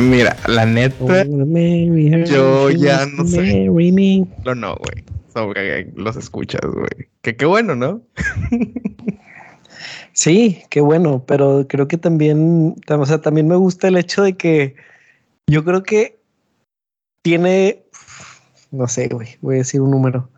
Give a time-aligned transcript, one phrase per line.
[0.00, 1.24] Mira, la neta,
[2.24, 3.66] yo ya no sé.
[3.66, 5.04] No, no, güey.
[5.34, 7.08] Sobre los escuchas, güey.
[7.22, 8.00] Que qué bueno, ¿no?
[10.12, 14.36] sí, qué bueno, pero creo que también, o sea, también me gusta el hecho de
[14.36, 14.74] que
[15.46, 16.18] yo creo que
[17.22, 17.82] tiene,
[18.70, 20.30] no sé, güey, voy a decir un número.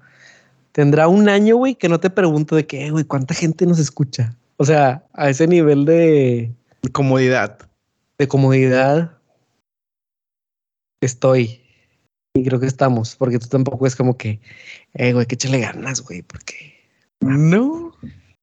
[0.73, 4.35] Tendrá un año, güey, que no te pregunto de qué, güey, cuánta gente nos escucha.
[4.57, 6.53] O sea, a ese nivel de
[6.93, 7.59] comodidad.
[8.19, 9.13] De comodidad
[11.07, 11.61] estoy.
[12.35, 14.41] Y creo que estamos, porque tú tampoco es como que,
[14.95, 16.75] eh, güey, que échale ganas, güey, porque.
[17.21, 17.93] No.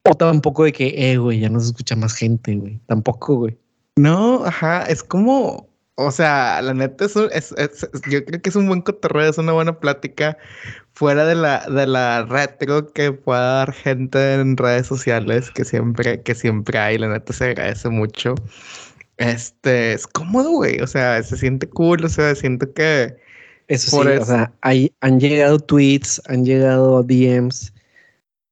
[0.03, 2.79] O tampoco de que, eh, güey, ya no se escucha más gente, güey.
[2.85, 3.57] Tampoco, güey.
[3.97, 5.69] No, ajá, es como,
[6.01, 9.37] o sea, la neta es, es, es, yo creo que es un buen cotorreo, es
[9.37, 10.37] una buena plática
[10.93, 16.21] fuera de la, de la retro que pueda dar gente en redes sociales, que siempre,
[16.23, 18.35] que siempre hay, la neta se agradece mucho.
[19.20, 23.17] Este, es cómodo, güey, o sea, se siente cool, o sea, siento que...
[23.67, 27.72] Eso sí, o sea, hay, han llegado tweets, han llegado DMs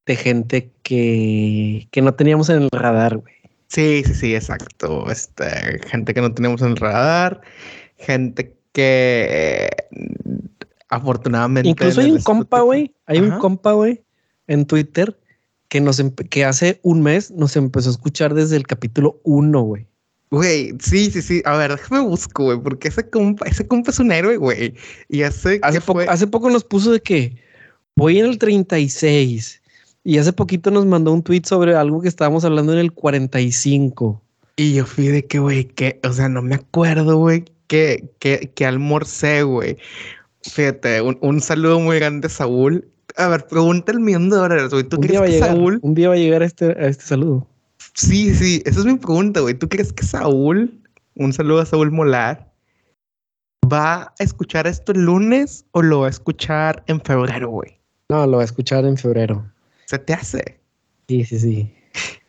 [0.06, 3.34] de gente que, que no teníamos en el radar, güey.
[3.68, 5.10] Sí, sí, sí, exacto.
[5.10, 7.42] Este, gente que no teníamos en el radar,
[7.98, 9.70] gente que
[10.90, 11.70] afortunadamente.
[11.70, 12.94] Incluso hay un compa, güey.
[13.06, 14.04] Hay un compa, güey,
[14.48, 15.18] en Twitter
[15.68, 19.88] que nos que hace un mes nos empezó a escuchar desde el capítulo uno, güey.
[20.30, 21.42] Güey, sí, sí, sí.
[21.46, 24.74] A ver, déjame busco, güey, porque ese compa, ese compa es un héroe, güey.
[25.08, 27.38] Y hace, hace, poco, hace poco nos puso de que
[27.96, 29.62] voy en el 36
[30.04, 34.22] y hace poquito nos mandó un tweet sobre algo que estábamos hablando en el 45.
[34.58, 38.52] Y yo fui de que, güey, que, o sea, no me acuerdo, güey, que, que,
[38.54, 39.78] que almorcé, güey.
[40.42, 42.88] Fíjate, un, un, saludo muy grande, Saúl.
[43.16, 44.84] A ver, pregunta el millón de dólares, güey.
[44.84, 45.80] ¿Tú crees que Saúl?
[45.82, 47.48] Un día va a llegar este, a este saludo.
[47.98, 49.56] Sí, sí, esa es mi pregunta, güey.
[49.56, 50.80] ¿Tú crees que Saúl,
[51.16, 52.54] un saludo a Saúl Molar,
[53.74, 57.80] va a escuchar esto el lunes o lo va a escuchar en febrero, güey?
[58.10, 59.52] No, lo va a escuchar en febrero.
[59.86, 60.60] ¿Se te hace?
[61.08, 61.74] Sí, sí, sí.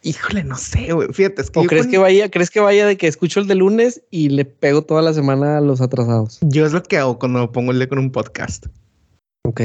[0.02, 1.08] Híjole, no sé, güey.
[1.12, 1.60] Fíjate, es que.
[1.60, 4.46] ¿O crees que vaya, crees que vaya de que escucho el de lunes y le
[4.46, 6.38] pego toda la semana a los atrasados?
[6.40, 8.66] Yo es lo que hago cuando pongo el de con un podcast.
[9.44, 9.60] Ok.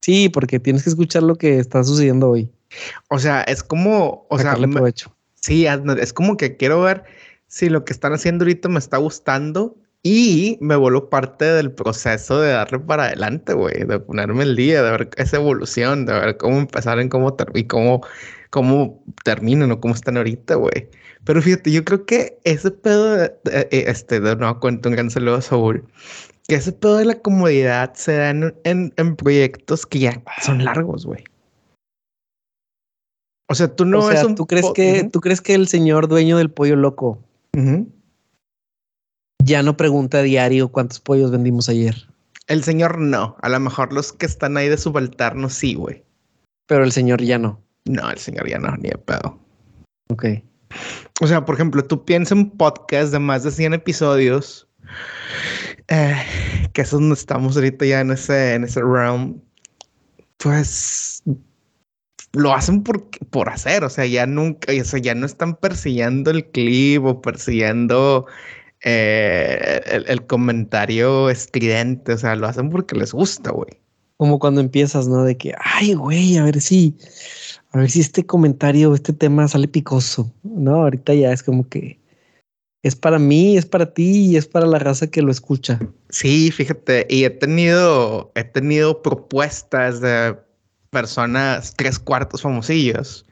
[0.00, 2.48] Sí, porque tienes que escuchar lo que está sucediendo hoy.
[3.08, 5.12] O sea, es como, o sea, aprovecho.
[5.48, 7.04] Sí, es como que quiero ver
[7.46, 12.38] si lo que están haciendo ahorita me está gustando y me vuelvo parte del proceso
[12.42, 16.36] de darle para adelante, güey, de ponerme el día, de ver esa evolución, de ver
[16.36, 18.06] cómo empezar en cómo y cómo,
[18.50, 20.90] cómo terminan o cómo están ahorita, güey.
[21.24, 25.10] Pero fíjate, yo creo que ese pedo, de, eh, este, de nuevo cuento un gran
[25.10, 25.82] saludo a Saúl,
[26.46, 31.06] que ese pedo de la comodidad se da en, en proyectos que ya son largos,
[31.06, 31.24] güey.
[33.48, 36.36] O sea, tú no es un ¿tú crees que tú crees que el señor dueño
[36.36, 37.18] del pollo loco
[39.42, 41.96] ya no pregunta a diario cuántos pollos vendimos ayer?
[42.46, 43.36] El señor no.
[43.40, 46.04] A lo mejor los que están ahí de subalterno sí, güey.
[46.66, 47.60] Pero el señor ya no.
[47.86, 49.38] No, el señor ya no, ni de pedo.
[50.10, 50.26] Ok.
[51.20, 54.68] O sea, por ejemplo, tú piensas en un podcast de más de 100 episodios,
[55.88, 56.16] eh,
[56.74, 59.40] que es donde estamos ahorita ya en ese, en ese round,
[60.36, 61.22] pues
[62.38, 66.30] lo hacen por, por hacer, o sea, ya nunca, o sea, ya no están persiguiendo
[66.30, 68.26] el clip o persiguiendo
[68.84, 73.80] eh, el, comentario estridente, o sea, lo hacen porque les gusta, güey.
[74.16, 75.24] Como cuando empiezas, ¿no?
[75.24, 76.96] De que, ay, güey, a ver si,
[77.72, 80.82] a ver si este comentario, este tema sale picoso, ¿no?
[80.82, 81.98] Ahorita ya es como que
[82.84, 85.80] es para mí, es para ti y es para la raza que lo escucha.
[86.08, 90.36] Sí, fíjate, y he tenido, he tenido propuestas de
[90.90, 93.24] personas tres cuartos famosillos.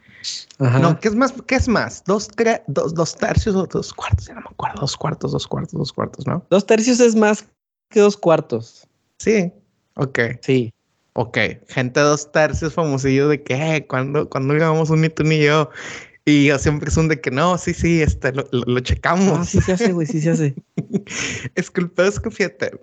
[0.58, 1.34] No, ¿qué es más?
[1.46, 2.02] ¿Qué es más?
[2.04, 2.30] ¿Dos,
[2.66, 4.26] dos, tercios o dos cuartos?
[4.26, 4.80] Ya no me acuerdo.
[4.80, 6.44] Dos cuartos, dos cuartos, dos cuartos, ¿no?
[6.50, 7.46] Dos tercios es más
[7.90, 8.86] que dos cuartos.
[9.18, 9.52] Sí.
[9.94, 10.18] Ok.
[10.40, 10.72] Sí.
[11.12, 11.38] Ok.
[11.68, 15.70] Gente dos tercios famosillos de que, eh, cuando, cuando grabamos un mito ni yo.
[16.28, 19.38] Y yo siempre son de que no, sí, sí, este, lo, lo, checamos.
[19.38, 20.56] No, sí se hace, güey, sí se hace.
[21.54, 22.80] es que el pedo es que fíjate,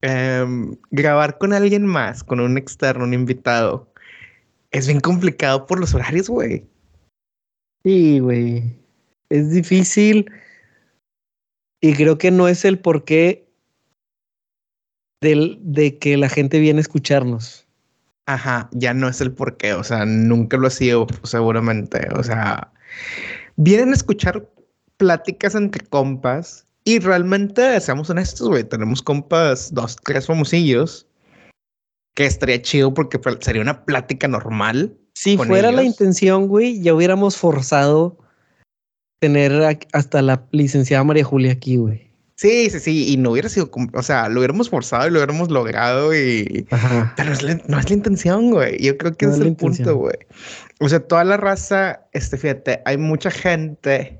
[0.00, 3.89] em, grabar con alguien más, con un externo, un invitado,
[4.70, 6.66] es bien complicado por los horarios, güey.
[7.84, 8.62] Sí, güey.
[9.28, 10.30] Es difícil.
[11.80, 13.48] Y creo que no es el porqué
[15.20, 17.66] del, de que la gente viene a escucharnos.
[18.26, 22.06] Ajá, ya no es el porqué, o sea, nunca lo ha sido, seguramente.
[22.14, 22.72] O sea,
[23.56, 24.48] vienen a escuchar
[24.98, 31.09] pláticas entre compas y realmente, seamos honestos, güey, tenemos compas, dos, tres famosillos
[32.20, 34.94] que estaría chido porque sería una plática normal.
[35.14, 38.18] Si fuera la intención, güey, ya hubiéramos forzado
[39.20, 42.10] tener hasta la licenciada María Julia aquí, güey.
[42.36, 45.50] Sí, sí, sí, y no hubiera sido, o sea, lo hubiéramos forzado y lo hubiéramos
[45.50, 46.66] logrado y...
[47.16, 47.30] Pero
[47.68, 48.82] no es la intención, güey.
[48.82, 50.18] Yo creo que es, el punto, güey.
[50.78, 54.18] O sea, toda la raza, este, fíjate, hay mucha gente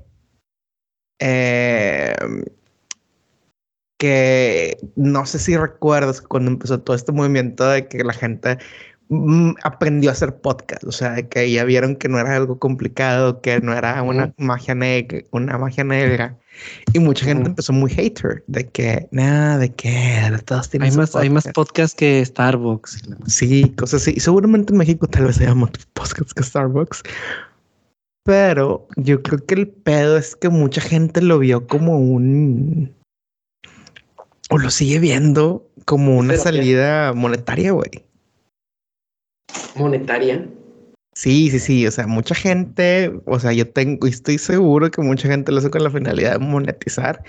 [1.19, 2.15] eh,
[4.01, 8.57] que no sé si recuerdas cuando empezó todo este movimiento de que la gente
[9.11, 13.43] mm, aprendió a hacer podcast, o sea, que ya vieron que no era algo complicado,
[13.43, 16.39] que no era una magia negra, una magia negra.
[16.95, 21.15] Y mucha gente empezó muy hater de que nada, de que todos tienen hay más,
[21.15, 23.03] hay más podcast que Starbucks.
[23.27, 24.15] Sí, cosas así.
[24.17, 27.03] Y seguramente en México tal vez haya más podcasts que Starbucks.
[28.25, 32.99] Pero yo creo que el pedo es que mucha gente lo vio como un
[34.51, 38.05] o lo sigue viendo como una salida monetaria, güey.
[39.77, 40.47] ¿Monetaria?
[41.15, 41.87] Sí, sí, sí.
[41.87, 45.71] O sea, mucha gente, o sea, yo tengo, estoy seguro que mucha gente lo hace
[45.71, 47.23] con la finalidad de monetizar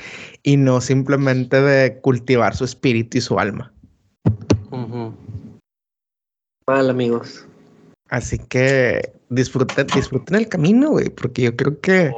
[0.44, 3.71] y no simplemente de cultivar su espíritu y su alma.
[6.68, 7.45] Mal, amigos.
[8.09, 12.12] Así que disfruten, disfruten el camino, güey, porque yo creo que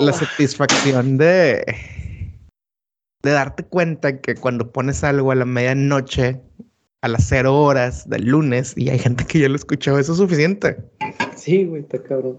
[0.00, 0.12] la oh.
[0.12, 1.64] satisfacción de
[3.22, 6.40] de darte cuenta que cuando pones algo a la medianoche,
[7.02, 10.18] a las cero horas del lunes, y hay gente que ya lo escuchó, eso es
[10.18, 10.76] suficiente.
[11.36, 12.38] Sí, güey, está cabrón.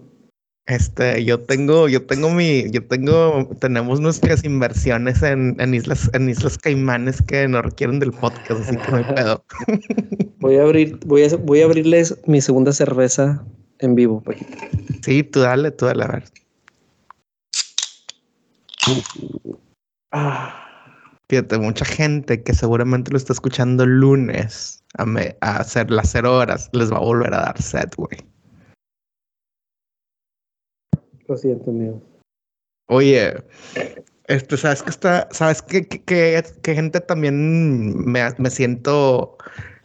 [0.68, 6.30] Este, yo tengo, yo tengo mi, yo tengo, tenemos nuestras inversiones en, en islas, en
[6.30, 9.44] islas Caimanes que no requieren del podcast, así que no hay pedo.
[10.40, 13.44] voy a abrir, voy a, voy a abrirles mi segunda cerveza
[13.80, 14.24] en vivo,
[15.04, 16.24] Sí, tú dale, tú dale a ver.
[20.12, 20.61] Ah.
[21.32, 25.06] Fíjate, mucha gente que seguramente lo está escuchando el lunes a,
[25.40, 28.18] hacer las cero horas, les va a volver a dar set, güey.
[31.30, 32.02] Lo siento, mío.
[32.90, 33.34] Oye,
[34.26, 39.38] este, ¿sabes que está, sabes que, que, gente también me, me siento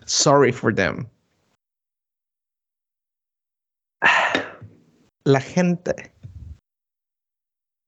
[0.05, 1.07] sorry for them?
[5.23, 6.13] La gente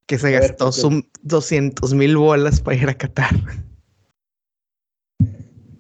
[0.09, 3.37] que se gastó sus 200 mil bolas para ir a Qatar.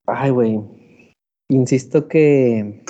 [0.06, 0.60] Ay, güey.
[1.50, 2.84] Insisto que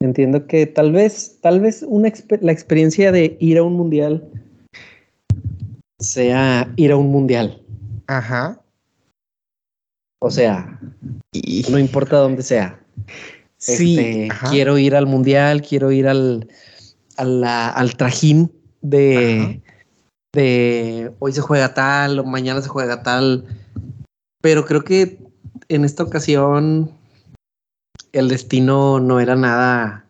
[0.00, 4.30] entiendo que tal vez, tal vez una la experiencia de ir a un mundial
[5.98, 7.60] sea ir a un mundial.
[8.06, 8.62] Ajá.
[10.20, 10.80] O sea,
[11.68, 12.80] no importa dónde sea.
[13.56, 13.98] Sí.
[13.98, 16.48] Este, quiero ir al mundial, quiero ir al,
[17.16, 18.52] al trajín
[18.82, 19.60] de,
[20.32, 23.46] de hoy se juega tal o mañana se juega tal.
[24.40, 25.18] Pero creo que
[25.68, 26.92] en esta ocasión
[28.12, 30.06] el destino no era nada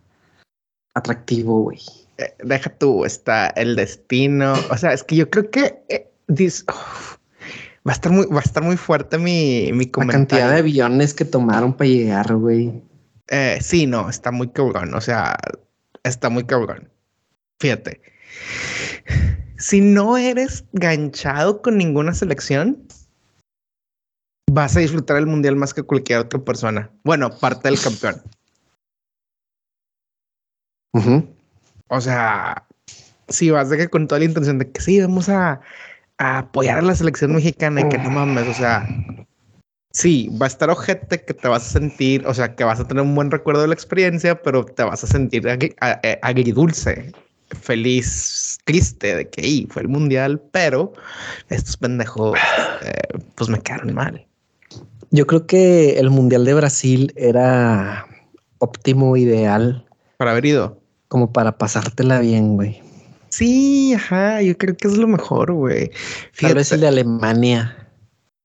[0.94, 1.80] atractivo, güey.
[2.18, 4.54] Eh, deja tú, está el destino.
[4.70, 8.62] O sea, es que yo creo que eh, va a estar muy, va a estar
[8.62, 10.20] muy fuerte mi, mi comentario.
[10.20, 12.82] La cantidad de aviones que tomaron para llegar, güey.
[13.28, 14.94] Eh, sí, no, está muy cabrón.
[14.94, 15.36] O sea,
[16.02, 16.90] está muy cabrón.
[17.60, 18.00] Fíjate
[19.58, 22.86] si no eres ganchado con ninguna selección,
[24.50, 26.90] vas a disfrutar el mundial más que cualquier otra persona.
[27.04, 28.22] Bueno, parte del campeón.
[31.88, 32.66] O sea,
[33.28, 35.60] si vas de que con toda la intención de que sí, vamos a,
[36.18, 38.88] apoyar a la selección mexicana y que no mames, o sea,
[39.92, 42.88] sí, va a estar ojete que te vas a sentir, o sea, que vas a
[42.88, 45.46] tener un buen recuerdo de la experiencia, pero te vas a sentir
[46.22, 47.12] agridulce
[47.60, 50.92] feliz, triste de que fue el mundial, pero
[51.48, 52.38] estos pendejos
[52.82, 54.26] eh, pues me quedaron mal.
[55.10, 58.06] Yo creo que el mundial de Brasil era
[58.58, 59.86] óptimo, ideal.
[60.18, 60.78] Para haber ido.
[61.08, 62.82] Como para pasártela bien, güey.
[63.30, 65.90] Sí, ajá, yo creo que es lo mejor, güey.
[66.38, 67.88] Tal vez el de Alemania.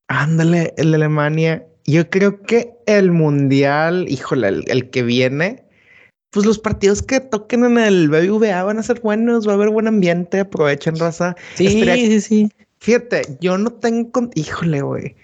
[0.07, 1.67] Ándale, el de Alemania.
[1.83, 5.62] Yo creo que el mundial, híjole, el que viene,
[6.33, 9.69] pues los partidos que toquen en el BBVA van a ser buenos, va a haber
[9.69, 11.35] buen ambiente, aprovechen, raza.
[11.53, 12.51] Sí, sí, sí.
[12.79, 14.31] Fíjate, yo no tengo...
[14.33, 15.15] Híjole, güey.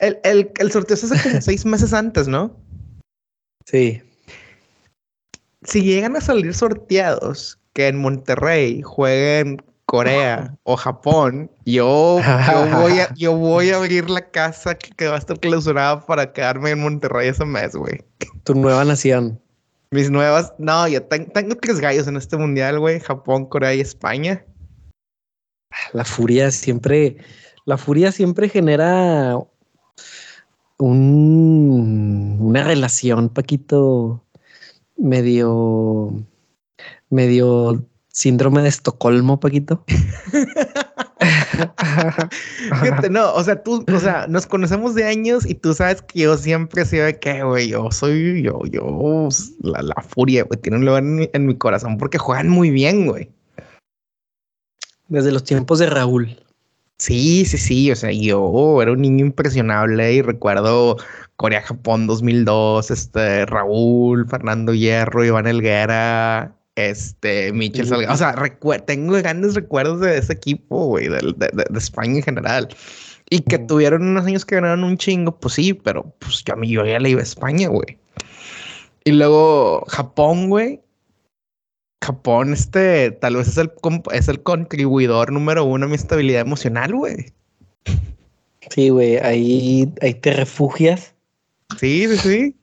[0.00, 2.56] El, el, el sorteo se hace como seis meses antes, ¿no?
[3.64, 4.02] Sí.
[5.62, 12.98] Si llegan a salir sorteados que en Monterrey jueguen Corea o Japón, yo, yo, voy
[12.98, 16.80] a, yo voy a abrir la casa que, va a estar clausurada para quedarme en
[16.80, 18.04] Monterrey ese mes, güey.
[18.42, 19.40] Tu nueva nación.
[19.90, 23.00] Mis nuevas, no, yo tengo tres gallos en este mundial, güey.
[23.00, 24.44] Japón, Corea y España.
[25.92, 27.16] La furia siempre,
[27.64, 29.38] la furia siempre genera
[30.78, 34.24] un, una relación, Paquito,
[34.96, 36.12] medio,
[37.10, 39.84] medio síndrome de Estocolmo, Paquito.
[43.10, 46.36] No, o sea, tú, o sea, nos conocemos de años y tú sabes que yo
[46.36, 49.28] siempre he sido de que, güey, yo soy, yo, yo,
[49.60, 52.70] la, la furia, güey, tiene un lugar en mi, en mi corazón porque juegan muy
[52.70, 53.30] bien, güey.
[55.08, 56.36] Desde los tiempos de Raúl.
[56.98, 60.96] Sí, sí, sí, o sea, yo era un niño impresionable y recuerdo
[61.36, 68.14] Corea-Japón 2002, este, Raúl, Fernando Hierro, Iván Elguera, este, Michel Salgado.
[68.14, 68.34] O sea,
[68.84, 72.68] tengo grandes recuerdos de ese equipo, güey, de, de, España en general.
[73.30, 76.56] Y que tuvieron unos años que ganaron un chingo, pues sí, pero pues yo a
[76.56, 77.98] mí yo ya le iba a España, güey.
[79.04, 80.80] Y luego Japón, güey.
[82.02, 83.72] Japón, este, tal vez es el,
[84.12, 87.32] es el contribuidor número uno a mi estabilidad emocional, güey.
[88.70, 91.14] Sí, güey, ahí, ahí te refugias.
[91.78, 92.57] Sí, sí, sí.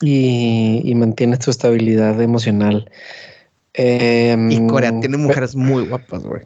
[0.00, 2.90] Y, y mantienes tu estabilidad emocional.
[3.74, 6.42] y Corea em, tiene mujeres muy guapas, güey.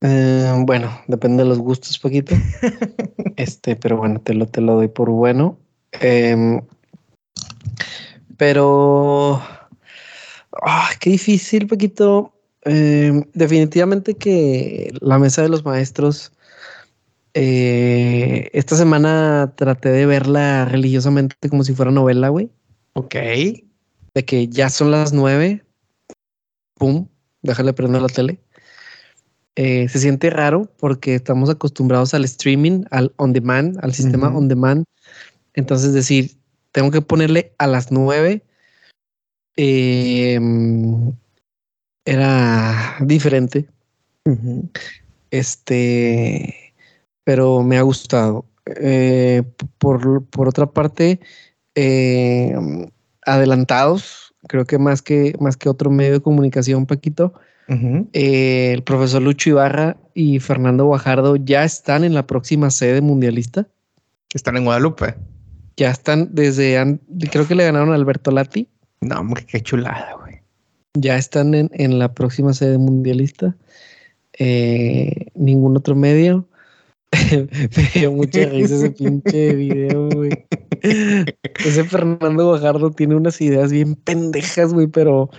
[0.00, 2.34] Em, bueno, depende de los gustos, poquito.
[3.36, 5.58] este, pero bueno, te lo, te lo doy por bueno.
[6.00, 6.62] Em,
[8.36, 9.42] pero
[10.62, 12.32] Ah, qué difícil, Paquito.
[12.62, 16.32] Em, definitivamente que la mesa de los maestros.
[17.34, 22.50] Eh, esta semana traté de verla religiosamente como si fuera novela, güey.
[22.94, 23.14] Ok.
[24.14, 25.64] De que ya son las nueve.
[26.74, 27.08] Pum,
[27.42, 28.40] déjale prender la tele.
[29.56, 34.48] Eh, se siente raro porque estamos acostumbrados al streaming, al on demand, al sistema on
[34.48, 34.84] demand.
[35.54, 36.36] Entonces, decir,
[36.72, 38.42] tengo que ponerle a las nueve
[39.62, 41.12] Em,
[42.06, 43.68] era diferente.
[45.30, 46.69] Este,
[47.24, 48.46] pero me ha gustado.
[48.66, 49.42] Eh,
[49.78, 51.20] por, otra parte,
[51.74, 52.88] em,
[53.26, 57.34] adelantados, creo que más que más que otro medio de comunicación, Paquito.
[58.12, 63.68] Eh, el profesor Lucho Ibarra y Fernando Guajardo ya están en la próxima sede mundialista.
[64.34, 65.14] Están en Guadalupe.
[65.76, 66.98] Ya están desde,
[67.30, 68.68] creo que le ganaron a Alberto Lati.
[69.00, 70.40] No, hombre, qué chulada, güey.
[70.94, 73.56] Ya están en, la próxima sede mundialista.
[74.38, 76.48] Eh, ningún otro medio.
[77.76, 80.30] Me dio mucha risa ese pinche video, güey.
[80.82, 85.30] Ese Fernando Guajardo tiene unas ideas bien pendejas, güey, pero,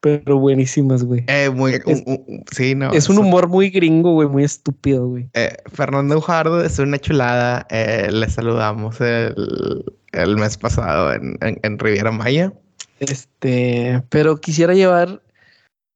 [0.00, 1.24] pero buenísimas, güey.
[1.28, 2.04] Eh, muy, es,
[2.52, 2.92] sí, no.
[2.92, 5.28] Es un humor muy gringo, güey, muy estúpido, güey.
[5.34, 7.66] Eh, Fernando Guajardo es una chulada.
[7.70, 12.52] le saludamos el, mes pasado en, en Riviera Maya.
[13.00, 15.20] Este, pero quisiera llevar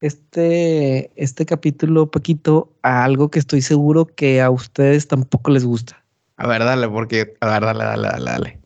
[0.01, 6.03] este, este capítulo, Paquito, a algo que estoy seguro que a ustedes tampoco les gusta.
[6.37, 8.59] A ver, dale, porque, a ver, dale, dale, dale, dale.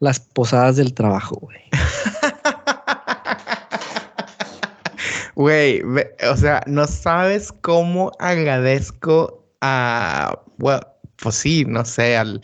[0.00, 1.60] Las posadas del trabajo, güey.
[5.38, 5.82] Güey,
[6.28, 10.80] o sea, no sabes cómo agradezco a, bueno,
[11.14, 12.40] pues sí, no sé, al,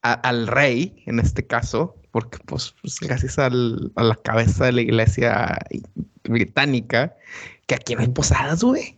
[0.00, 5.58] al rey en este caso, porque pues, pues gracias a la cabeza de la iglesia
[6.30, 7.14] británica,
[7.66, 8.96] que aquí no hay posadas, güey.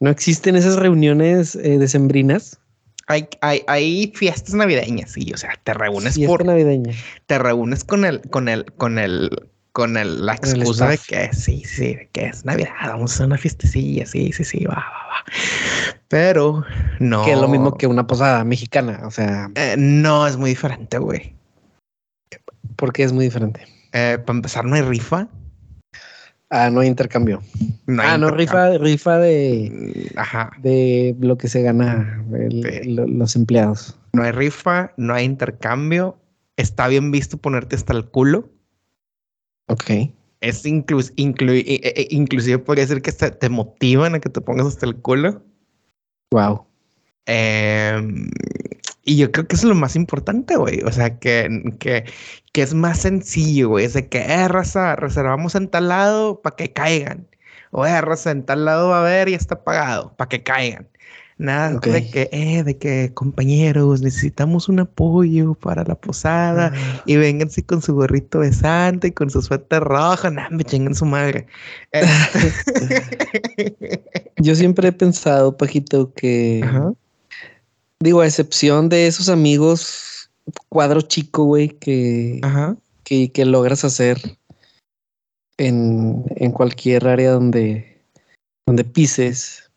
[0.00, 2.58] ¿No existen esas reuniones eh, decembrinas?
[3.06, 6.92] Hay, hay, hay, fiestas navideñas, sí, o sea, te reúnes Fiesta por navideña.
[7.26, 9.30] Te reúnes con el, con el, con el,
[9.72, 13.38] con el, la excusa de que sí, sí, que es Navidad, vamos a hacer una
[13.38, 15.24] fiestecilla, sí, sí, sí, va, va, va.
[16.08, 16.64] Pero
[16.98, 17.24] no.
[17.24, 19.50] Que es lo mismo que una posada mexicana, o sea.
[19.54, 21.34] Eh, no, es muy diferente, güey.
[22.76, 23.66] ¿Por qué es muy diferente?
[23.92, 25.28] Eh, para empezar, no hay rifa.
[26.54, 27.42] Ah, no hay intercambio.
[27.98, 30.50] ah, no, rifa, rifa de, mm, Ajá.
[30.58, 33.98] de lo que se gana los empleados.
[34.12, 36.18] No hay rifa, no hay intercambio.
[36.58, 38.50] Está bien visto ponerte hasta el culo.
[39.68, 40.12] Ok.
[40.42, 45.42] Es incluso inclusive podría decir que te motivan a que te pongas hasta el culo.
[46.32, 46.66] Wow.
[47.24, 48.28] Em,
[49.04, 50.80] y yo creo que eso es lo más importante, güey.
[50.84, 52.04] O sea, que, que,
[52.52, 53.86] que es más sencillo, güey.
[53.86, 57.26] Es de que, eh, raza, reservamos en tal lado para que caigan.
[57.72, 60.88] O, eh, raza, en tal lado va a haber y está pagado para que caigan.
[61.38, 67.02] Nada de que, eh, de que compañeros, necesitamos un apoyo para la posada ah.
[67.04, 70.30] y vénganse con su gorrito de santa y con su suéter rojo.
[70.30, 71.46] Nada, me chingan su madre.
[74.36, 76.62] Yo siempre he pensado, Pajito, que
[78.02, 80.28] Digo, a excepción de esos amigos
[80.68, 82.40] cuadro chico, güey, que,
[83.04, 84.18] que, logras hacer
[85.56, 88.02] en, cualquier área donde,
[88.66, 89.70] donde pises,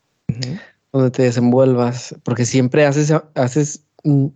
[0.90, 4.26] donde te desenvuelvas, porque siempre haces, haces mm,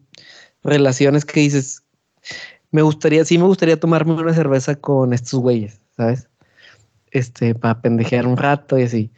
[0.62, 1.82] relaciones que dices,
[2.70, 6.28] me gustaría, sí me gustaría tomarme una cerveza con estos güeyes, ¿sabes?
[7.10, 9.10] Este, para pendejear un rato y así.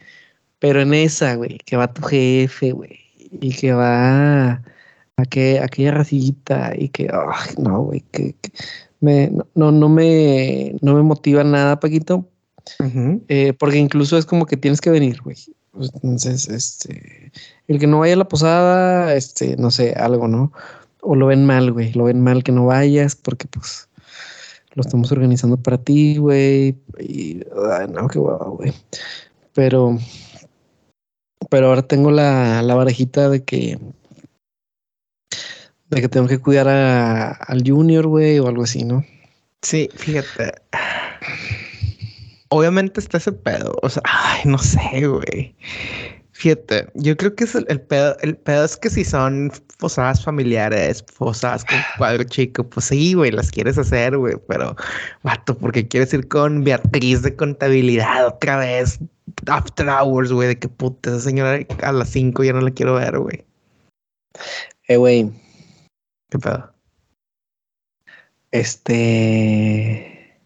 [0.57, 3.02] Pero en esa, güey, que va tu jefe, güey,
[3.41, 4.61] y que va
[5.17, 8.35] a que, aquella racita y que, ay, no, güey, que,
[8.99, 12.27] me, no, no, me, no me motiva nada, Paquito.
[13.27, 15.35] Eh, porque incluso es como que tienes que venir, güey.
[15.73, 17.31] Entonces, este,
[17.67, 20.53] el que no vaya a la posada, este, no sé, algo, ¿no?
[21.01, 23.89] O lo ven mal, güey, lo ven mal que no vayas porque, pues,
[24.75, 26.77] lo estamos organizando para ti, güey.
[26.99, 28.73] Y, ay, no, qué guapo, güey.
[29.53, 29.97] Pero,
[31.49, 33.79] pero ahora tengo la, la varejita de que,
[35.89, 39.05] de que tengo que cuidar a, al junior, güey, o algo así, ¿no?
[39.61, 40.53] Sí, fíjate
[42.53, 43.75] obviamente está ese pedo.
[43.81, 45.55] O sea, ay, no sé, güey.
[46.43, 48.17] Fíjate, yo creo que es el, pedo.
[48.19, 53.31] El pedo es que si son posadas familiares, posadas con cuadro chico, pues sí, güey,
[53.31, 54.35] las quieres hacer, güey.
[54.49, 54.75] Pero,
[55.23, 58.99] vato, porque quieres ir con Beatriz de contabilidad otra vez,
[59.47, 62.95] after hours, güey, de que puta, esa señora a las 5 ya no la quiero
[62.95, 63.45] ver, güey.
[64.89, 65.31] Eh, güey.
[66.29, 66.73] ¿Qué pedo?
[68.51, 70.41] Este.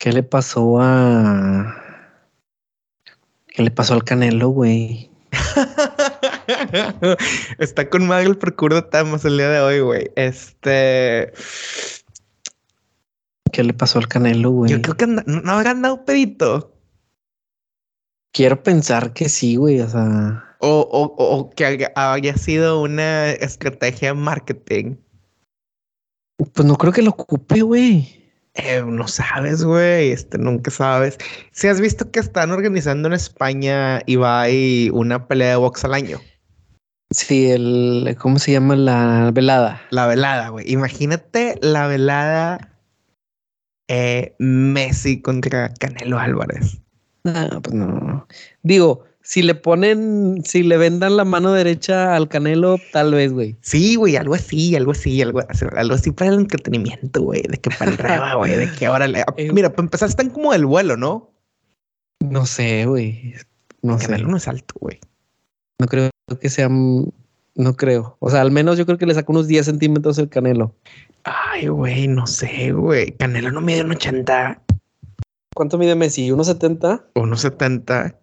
[0.00, 1.83] ¿Qué le pasó a.
[3.54, 5.08] ¿Qué le pasó al Canelo, güey?
[7.60, 10.10] Está con madre el procuro Tamos el día de hoy, güey.
[10.16, 11.32] Este.
[13.52, 14.72] ¿Qué le pasó al Canelo, güey?
[14.72, 16.76] Yo creo que no, habrá andado pedito.
[18.32, 19.80] Quiero pensar que sí, güey.
[19.80, 20.56] O sea.
[20.58, 24.96] O, o, o que haya sido una estrategia de marketing.
[26.38, 28.23] Pues no creo que lo ocupe, güey.
[28.54, 31.18] Eh, no sabes, güey, este, nunca sabes.
[31.50, 34.46] Si has visto que están organizando en España y va
[34.92, 36.20] una pelea de box al año.
[37.10, 38.76] Sí, el, ¿cómo se llama?
[38.76, 39.82] La velada.
[39.90, 40.70] La velada, güey.
[40.70, 42.74] Imagínate la velada
[43.88, 46.80] eh, Messi contra Canelo Álvarez.
[47.24, 48.26] No, pues no.
[48.62, 53.56] Digo, si le ponen, si le vendan la mano derecha al Canelo, tal vez, güey.
[53.62, 55.40] Sí, güey, algo así, algo así, algo,
[55.76, 59.08] algo así para el entretenimiento, güey, de que para el reba, güey, de que ahora
[59.08, 59.24] le...
[59.38, 61.32] Eh, Mira, para empezar están como el vuelo, ¿no?
[62.20, 63.34] No sé, güey.
[63.80, 64.08] No sé.
[64.08, 65.00] Canelo no es alto, güey.
[65.80, 68.18] No creo que sea, no creo.
[68.20, 70.74] O sea, al menos yo creo que le saco unos 10 centímetros el Canelo.
[71.24, 73.12] Ay, güey, no sé, güey.
[73.16, 74.60] Canelo no mide un 80.
[75.54, 76.28] ¿Cuánto mide Messi?
[76.28, 77.04] ¿1.70?
[77.14, 78.16] 1.70.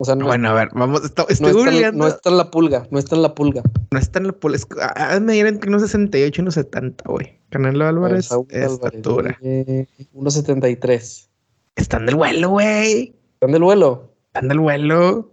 [0.00, 2.86] O sea, no bueno, a ver, vamos, estoy no, está, no está en la pulga,
[2.92, 3.62] no está en la pulga.
[3.90, 4.60] No está en la pulga.
[4.94, 7.40] A medir entre unos 68 y unos 70, güey.
[7.50, 9.36] Canelo Álvarez, estatura.
[9.40, 11.28] 1.73.
[11.74, 13.16] Están del vuelo, güey.
[13.34, 14.14] Están del vuelo.
[14.26, 15.32] Están del vuelo.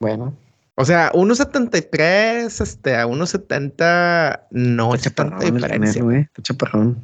[0.00, 0.36] Bueno.
[0.74, 6.02] O sea, 1.73 este, a 1.70 no es tanta diferencia.
[6.02, 6.26] güey.
[6.42, 7.02] chaparrón.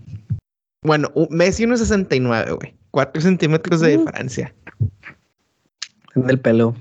[0.82, 2.74] Bueno, Messi 1.69, güey.
[2.90, 4.00] 4 centímetros de uh.
[4.00, 4.54] diferencia.
[6.14, 6.74] En el pelo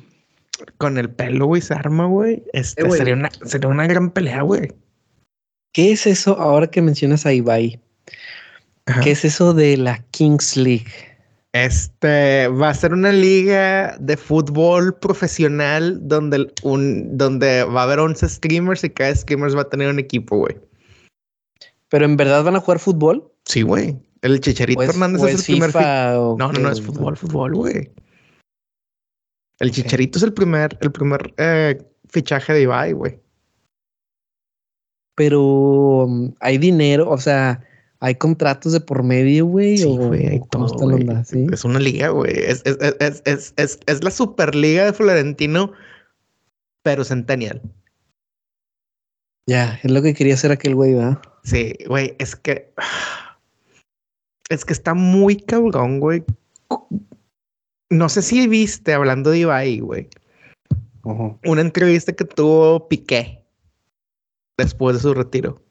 [0.77, 2.43] con el pelo, güey, se arma, güey.
[2.53, 4.73] Este, eh, sería, una, sería una gran pelea, güey.
[5.73, 7.79] ¿Qué es eso ahora que mencionas a Ibai?
[9.03, 10.91] ¿Qué es eso de la Kings League?
[11.53, 17.99] Este va a ser una liga de fútbol profesional donde, un, donde va a haber
[17.99, 20.57] 11 streamers y cada streamer va a tener un equipo, güey.
[21.89, 23.31] ¿Pero en verdad van a jugar fútbol?
[23.45, 23.97] Sí, güey.
[24.21, 25.73] El Chicharito Hernández es, el primer.
[25.73, 27.89] no, no, no, es fútbol, fútbol, güey.
[29.59, 33.19] El Chicharito es el primer, el primer eh, fichaje de Ibai, güey.
[35.15, 35.43] Pero
[36.05, 37.61] um, hay dinero, o sea,
[37.99, 39.77] hay contratos de por medio, güey.
[39.77, 40.67] Sí, güey, hay todo,
[41.51, 42.31] Es una liga, güey.
[42.31, 43.23] Es, es,
[43.57, 45.73] es, es, la superliga de Florentino,
[46.81, 47.61] pero centennial.
[49.45, 51.19] Ya, es lo que quería hacer aquel güey, ¿verdad?
[51.43, 52.73] Sí, güey, es que.
[54.49, 56.23] Es que está muy cabrón, güey.
[57.89, 60.09] No sé si viste, hablando de Ibai, güey,
[61.03, 63.43] una entrevista que tuvo Piqué
[64.57, 65.61] después de su retiro.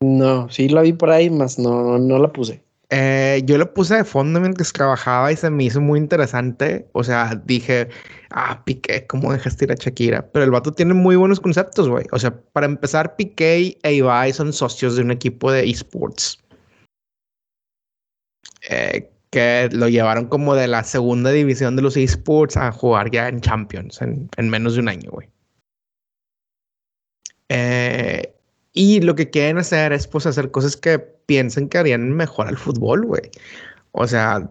[0.00, 2.62] No, sí la vi por ahí, más no, no la puse.
[2.90, 6.88] Eh, yo la puse de fondo mientras trabajaba y se me hizo muy interesante.
[6.92, 7.88] O sea, dije,
[8.30, 10.30] ah, Piqué, ¿cómo dejaste ir a Shakira?
[10.30, 12.06] Pero el vato tiene muy buenos conceptos, güey.
[12.12, 16.38] O sea, para empezar, Piqué e Ibai son socios de un equipo de esports.
[18.70, 23.28] Eh, que lo llevaron como de la segunda división de los esports a jugar ya
[23.28, 25.28] en Champions en, menos de un año, güey.
[27.50, 28.34] Eh,
[28.72, 32.56] y lo que quieren hacer es pues hacer cosas que piensen que harían mejor al
[32.56, 33.30] fútbol, güey.
[33.92, 34.50] O sea,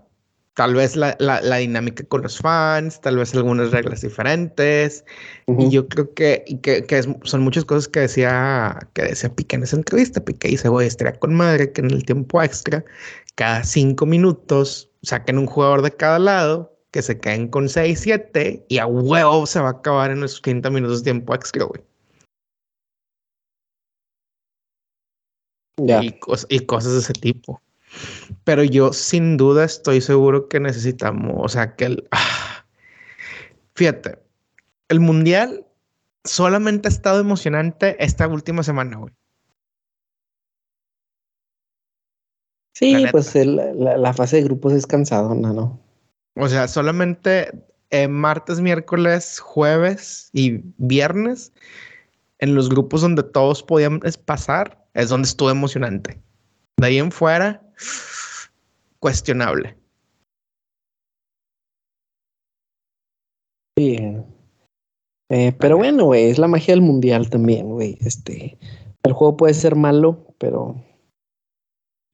[0.58, 1.16] tal vez la,
[1.60, 5.06] dinámica con los fans, tal vez algunas reglas diferentes.
[5.46, 9.76] Y yo creo que, que, son muchas cosas que decía, que decía Piqué en esa
[9.76, 10.26] entrevista.
[10.26, 12.84] Piqué dice, güey, estaría con madre que en el tiempo extra
[13.36, 18.66] cada cinco minutos saquen un jugador de cada lado, que se caen con 6, 7
[18.68, 21.84] y a huevo se va a acabar en esos 30 minutos de tiempo extra, güey.
[25.78, 26.16] Y,
[26.50, 27.62] y, cosas de ese tipo.
[28.44, 32.08] Pero yo sin duda estoy seguro que necesitamos, o sea, que el...
[32.12, 32.66] Ah,
[33.76, 34.20] fíjate,
[34.90, 35.66] el mundial
[36.24, 39.14] solamente ha estado emocionante esta última semana, güey.
[42.74, 45.80] Sí, pues la, fase de grupos es cansado, ¿no?
[46.36, 47.52] O sea, solamente
[47.90, 51.54] eh, martes, miércoles, jueves y viernes,
[52.38, 56.22] en los grupos donde todos podían pasar, es donde estuvo emocionante.
[56.78, 57.64] De ahí en fuera,
[59.00, 59.78] cuestionable.
[63.78, 63.98] Sí.
[65.30, 67.98] Eh, pero bueno, güey, es la magia del mundial también, güey.
[68.02, 68.58] Este,
[69.04, 70.84] el juego puede ser malo, pero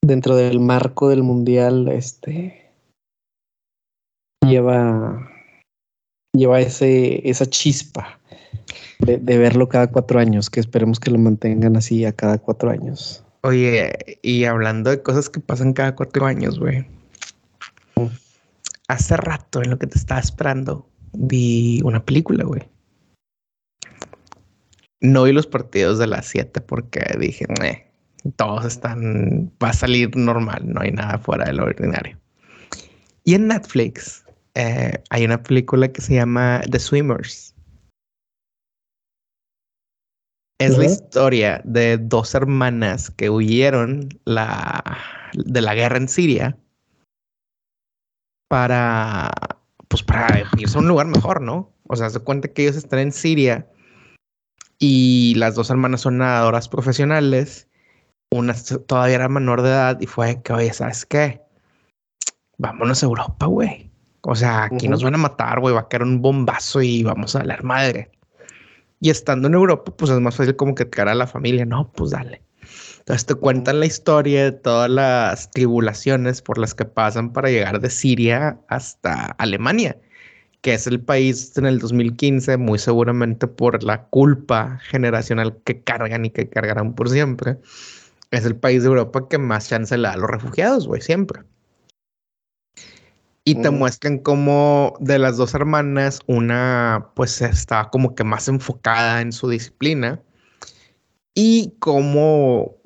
[0.03, 2.71] dentro del marco del mundial, este,
[4.45, 5.29] lleva,
[6.35, 8.19] lleva ese, esa chispa
[8.99, 12.71] de, de verlo cada cuatro años, que esperemos que lo mantengan así a cada cuatro
[12.71, 13.22] años.
[13.45, 16.87] Oye, y hablando de cosas que pasan cada cuatro años, güey.
[18.87, 22.61] Hace rato en lo que te estaba esperando, vi una película, güey.
[25.01, 27.45] No vi los partidos de las 7 porque dije,
[28.37, 32.17] todos están, va a salir normal, no hay nada fuera de lo ordinario.
[33.25, 34.23] Y en Netflix
[34.55, 37.52] eh, hay una película que se llama The Swimmers.
[40.63, 44.83] Es la historia de dos hermanas que huyeron la,
[45.33, 46.57] de la guerra en Siria
[48.49, 49.31] para,
[49.87, 51.71] pues para irse a un lugar mejor, ¿no?
[51.87, 53.67] O sea, se cuenta que ellos están en Siria
[54.79, 57.67] y las dos hermanas son nadadoras profesionales.
[58.31, 58.53] Una
[58.87, 61.41] todavía era menor de edad y fue que, oye, ¿sabes qué?
[62.57, 63.91] Vámonos a Europa, güey.
[64.21, 65.73] O sea, aquí nos van a matar, güey.
[65.73, 68.11] Va a caer un bombazo y vamos a la madre.
[69.03, 71.65] Y estando en Europa, pues es más fácil como que cara a la familia.
[71.65, 72.41] No, pues dale.
[72.99, 77.81] Entonces te cuentan la historia de todas las tribulaciones por las que pasan para llegar
[77.81, 79.97] de Siria hasta Alemania,
[80.61, 86.23] que es el país en el 2015, muy seguramente por la culpa generacional que cargan
[86.23, 87.57] y que cargarán por siempre.
[88.31, 91.41] Es el país de Europa que más chance le da a los refugiados, güey, siempre.
[93.45, 99.19] Y te muestran como de las dos hermanas, una pues está como que más enfocada
[99.19, 100.21] en su disciplina
[101.35, 102.77] y cómo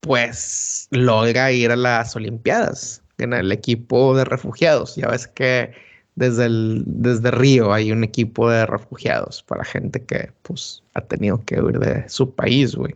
[0.00, 4.96] pues logra ir a las Olimpiadas en el equipo de refugiados.
[4.96, 5.72] Ya ves que
[6.14, 11.44] desde, el, desde Río hay un equipo de refugiados para gente que pues ha tenido
[11.44, 12.94] que huir de su país, güey.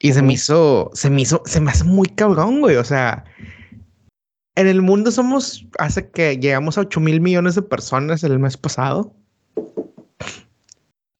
[0.00, 2.76] Y se me hizo, se me hizo, se me hace muy cabrón, güey.
[2.76, 3.24] O sea,
[4.58, 8.56] en el mundo somos, hace que llegamos a 8 mil millones de personas el mes
[8.56, 9.14] pasado.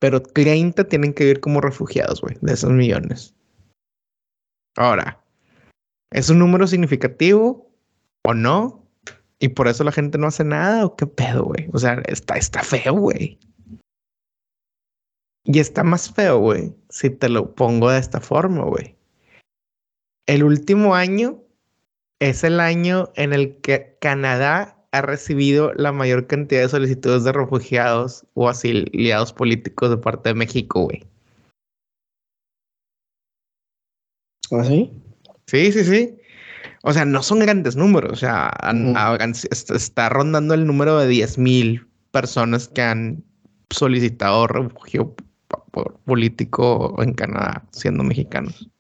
[0.01, 3.37] Pero 30 tienen que vivir como refugiados, güey, de esos millones.
[4.77, 5.23] Ahora,
[6.11, 7.71] ¿es un número significativo
[8.25, 8.85] o no?
[9.39, 11.69] Y por eso la gente no hace nada o qué pedo, güey.
[11.73, 13.39] O sea, está, está feo, güey.
[15.45, 18.97] Y está más feo, güey, si te lo pongo de esta forma, güey.
[20.27, 21.41] El último año
[22.21, 27.33] es el año en el que Canadá ha recibido la mayor cantidad de solicitudes de
[27.33, 31.05] refugiados o asiliados políticos de parte de México, güey.
[34.51, 34.91] ¿Ah, sí?
[35.47, 36.19] Sí, sí, sí.
[36.83, 38.13] O sea, no son grandes números.
[38.13, 38.51] O sea,
[39.51, 43.23] está rondando el número de 10 mil personas que han
[43.71, 45.15] solicitado refugio
[46.05, 48.71] político en Canadá, siendo mexicanos.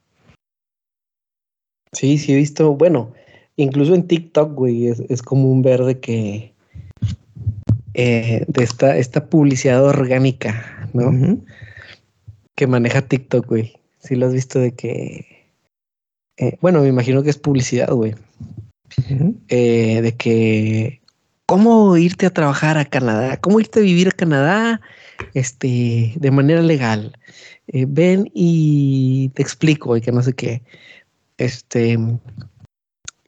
[1.92, 2.74] Sí, sí, he visto.
[2.74, 3.12] Bueno,
[3.58, 6.54] Incluso en TikTok, güey, es, es común ver de que
[7.94, 11.40] eh, de esta, esta publicidad orgánica, ¿no?
[12.54, 13.76] Que maneja TikTok, güey.
[13.98, 15.26] Sí lo has visto de que.
[16.36, 18.14] Eh, bueno, me imagino que es publicidad, güey.
[19.48, 21.00] Eh, de que.
[21.46, 23.38] ¿Cómo irte a trabajar a Canadá?
[23.38, 24.80] ¿Cómo irte a vivir a Canadá?
[25.34, 27.18] Este, de manera legal.
[27.66, 30.62] ven y te explico, y que no sé qué.
[31.36, 31.98] Este,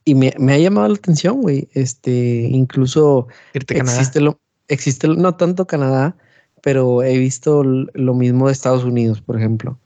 [0.04, 1.68] y me, ha llamado la atención, güey.
[1.72, 6.16] Este, incluso existe lo, existe no tanto Canadá,
[6.62, 9.78] pero he visto lo mismo de Estados Unidos, por ejemplo.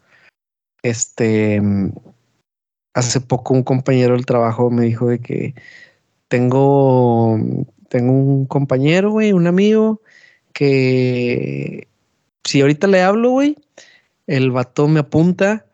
[0.83, 1.61] Este,
[2.93, 5.55] hace poco un compañero del trabajo me dijo de que
[6.29, 7.39] tengo,
[7.89, 10.01] tengo un compañero, güey, un amigo
[10.53, 11.89] que
[12.45, 13.57] si ahorita le hablo, güey,
[14.27, 15.67] el vato me apunta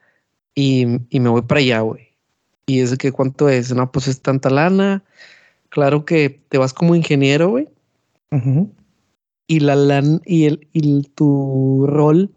[0.54, 2.09] y, y me voy para allá, güey.
[2.70, 5.02] Y es que cuánto es, no, pues es tanta lana,
[5.70, 7.68] claro que te vas como ingeniero, güey.
[9.48, 12.30] Y la lan y el y tu rol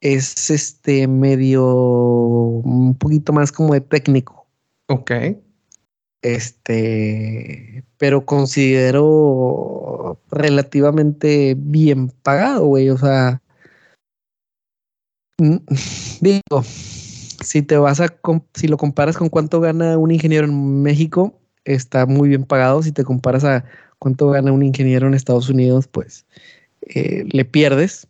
[0.00, 4.46] es este medio un poquito más como de técnico.
[4.86, 5.10] Ok.
[6.22, 12.90] Este, pero considero relativamente bien pagado, güey.
[12.90, 13.42] O sea,
[16.20, 16.62] digo,
[17.42, 18.08] si te vas a,
[18.54, 22.82] si lo comparas con cuánto gana un ingeniero en México, está muy bien pagado.
[22.82, 23.64] Si te comparas a
[23.98, 26.26] cuánto gana un ingeniero en Estados Unidos, pues
[26.82, 28.06] eh, le pierdes.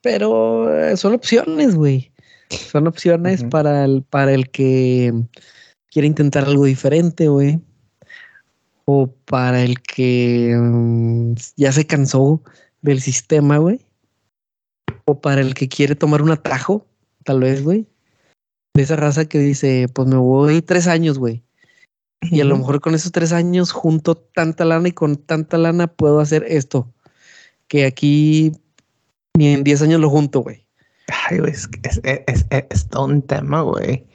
[0.00, 2.12] Pero eh, son opciones, güey.
[2.50, 5.12] Son opciones para, el, para el que
[5.90, 7.60] quiere intentar algo diferente, güey.
[8.84, 12.42] O para el que mm, ya se cansó
[12.82, 13.80] del sistema, güey.
[15.06, 16.86] O para el que quiere tomar un atajo,
[17.24, 17.86] tal vez, güey.
[18.74, 21.44] De esa raza que dice, pues me voy tres años, güey.
[22.22, 25.86] Y a lo mejor con esos tres años junto tanta lana y con tanta lana
[25.86, 26.92] puedo hacer esto.
[27.68, 28.52] Que aquí
[29.36, 30.66] ni en diez años lo junto, güey.
[31.28, 31.68] Ay, güey, es,
[32.02, 34.06] es, es, todo un tema, güey.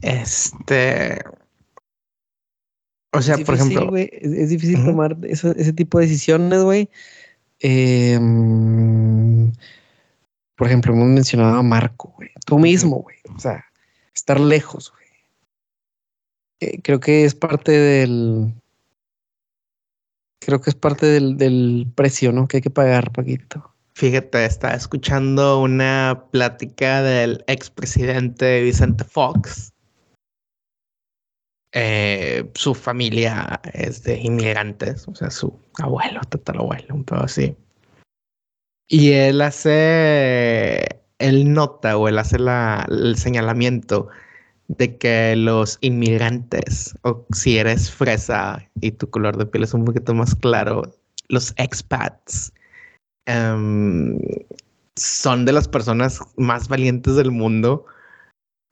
[0.00, 1.22] Este.
[3.12, 3.96] O sea, por ejemplo.
[3.96, 6.88] es, difícil tomar ese tipo de decisiones, güey.
[7.60, 9.52] Em,
[10.62, 12.30] por ejemplo, hemos mencionado a Marco, güey.
[12.46, 13.16] Tú mismo, güey.
[13.34, 13.64] O sea,
[14.14, 15.08] estar lejos, güey.
[16.60, 18.54] Eh, creo que es parte del.
[20.38, 22.46] Creo que es parte del, del precio, ¿no?
[22.46, 23.74] Que hay que pagar, Paquito.
[23.96, 29.72] Fíjate, estaba escuchando una plática del expresidente Vicente Fox
[31.72, 37.56] eh, su familia es de inmigrantes, o sea, su abuelo, tatarabuelo, un poco así.
[38.88, 44.08] Y él hace, él nota o él hace la, el señalamiento
[44.68, 49.84] de que los inmigrantes, o si eres fresa y tu color de piel es un
[49.84, 50.82] poquito más claro,
[51.28, 52.52] los expats
[53.26, 54.18] em,
[54.96, 57.86] son de las personas más valientes del mundo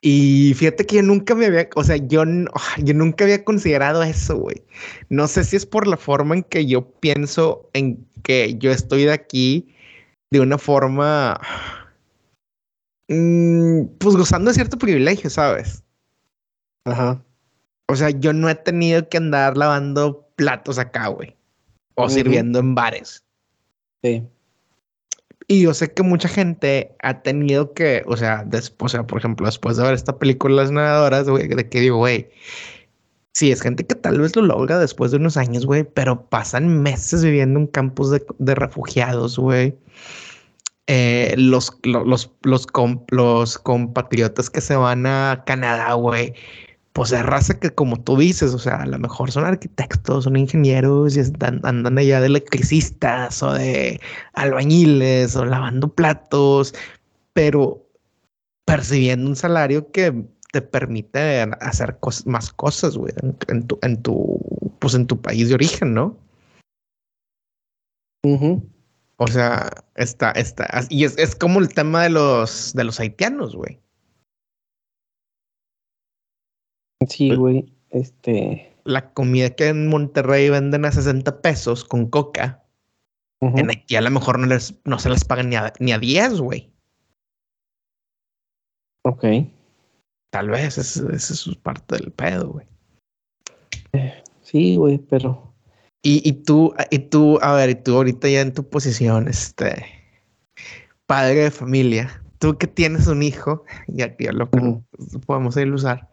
[0.03, 2.25] y fíjate que yo nunca me había, o sea, yo,
[2.79, 4.62] yo nunca había considerado eso, güey.
[5.11, 9.05] No sé si es por la forma en que yo pienso en que yo estoy
[9.05, 9.75] de aquí
[10.30, 11.40] de una forma,
[13.08, 15.82] mm, pues gozando de cierto privilegio, ¿sabes?
[16.84, 17.22] Ajá.
[17.88, 21.36] O sea, yo no he tenido que andar lavando platos acá, güey.
[21.96, 23.24] O sirviendo en bares.
[24.02, 24.24] Sí.
[25.48, 29.18] Y yo sé que mucha gente ha tenido que, o sea, después, o sea, por
[29.18, 32.30] ejemplo, después de ver esta película Las Nadadoras, güey, de que digo, güey,
[33.32, 36.82] sí, es gente que tal vez lo logra después de unos años, güey, pero pasan
[36.82, 39.76] meses viviendo en campos de, de refugiados, güey.
[40.86, 42.66] Eh, los, los, los, los,
[43.10, 46.34] los compatriotas que se van a Canadá, güey,
[46.92, 50.36] pues es raza que como tú dices, o sea, a lo mejor son arquitectos, son
[50.36, 54.00] ingenieros y están, andan allá de electricistas o de
[54.34, 56.74] albañiles o lavando platos,
[57.32, 57.86] pero
[58.64, 63.12] percibiendo un salario que te permite hacer más cosas, güey,
[63.48, 64.38] en, tu, en tu,
[64.78, 66.16] pues en tu país de origen, ¿no?
[69.16, 73.54] O sea, está, está, y es, es como el tema de los, de los haitianos,
[73.54, 73.80] güey.
[77.08, 77.72] Sí, pues güey.
[77.90, 78.76] Este.
[78.84, 82.64] La comida que en Monterrey venden a 60 pesos con coca.
[83.42, 85.98] En aquí a lo mejor no, les, no se les pagan ni a, ni a
[85.98, 86.70] 10, güey.
[89.02, 89.24] Ok.
[90.30, 92.66] Tal vez ese, es parte del pedo, güey.
[94.42, 95.52] Sí, güey, pero.
[96.02, 99.84] Y, y tú, y tú, a ver, y tú ahorita ya en tu posición, este.
[101.06, 102.22] Padre de familia.
[102.38, 106.10] Tú que tienes un hijo, ya que lo podemos ir a usar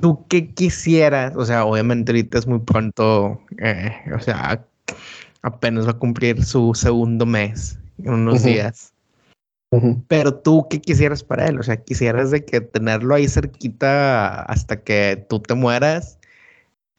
[0.00, 1.36] ¿Tú qué quisieras?
[1.36, 4.64] O sea, obviamente ahorita es muy pronto, eh, o sea,
[5.42, 8.94] apenas va a cumplir su segundo mes en unos días.
[10.08, 11.58] Pero tú, ¿qué quisieras para él?
[11.58, 16.18] O sea, quisieras de que tenerlo ahí cerquita hasta que tú te mueras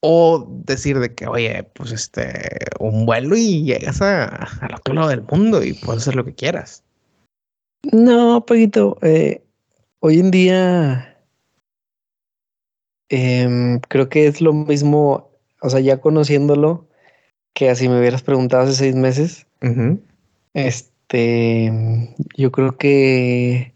[0.01, 5.09] o decir de que, oye, pues este, un vuelo y llegas a, al otro lado
[5.09, 6.83] del mundo y puedes hacer lo que quieras.
[7.91, 9.41] No, Paquito, eh,
[10.01, 11.17] hoy en día
[13.09, 16.87] Em, creo que es lo mismo, o sea, ya conociéndolo,
[17.53, 19.47] que así me hubieras preguntado hace seis meses.
[20.53, 23.73] Este, yo creo que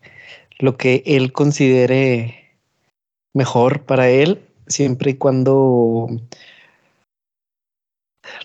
[0.59, 2.57] lo que él considere
[3.33, 6.07] mejor para él, siempre y cuando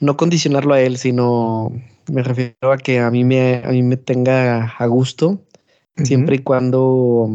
[0.00, 1.72] no condicionarlo a él, sino
[2.10, 5.44] me refiero a que a mí me, a mí me tenga a gusto,
[5.96, 7.28] siempre y cuando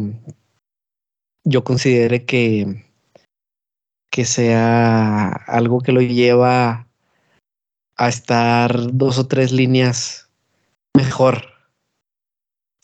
[1.44, 2.84] yo considere que
[4.12, 6.86] que sea algo que lo lleva
[7.96, 10.28] a estar dos o tres líneas
[10.96, 11.42] mejor.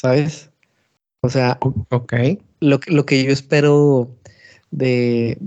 [0.01, 0.51] ¿Sabes?
[1.23, 2.14] O sea, ok.
[2.61, 4.16] Lo, lo que yo espero
[4.71, 5.38] de,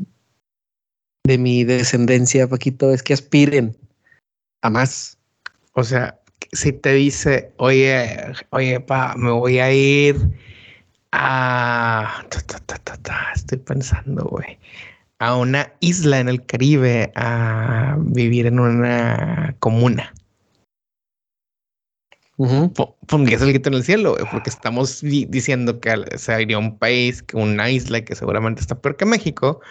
[1.26, 3.78] de mi descendencia, Paquito, es que aspiren
[4.62, 5.18] a más.
[5.74, 6.20] O sea,
[6.52, 8.18] si te dice, oye,
[8.50, 10.18] oye, pa, me voy a ir
[11.12, 12.26] a...
[13.36, 14.58] estoy pensando, güey.
[15.20, 20.14] A una isla en el Caribe a vivir en una comuna.
[22.42, 23.34] Uh -huh.
[23.34, 27.22] es el grito en el cielo, güey, porque estamos diciendo que se iría un país,
[27.22, 29.62] que una isla que seguramente está peor que México,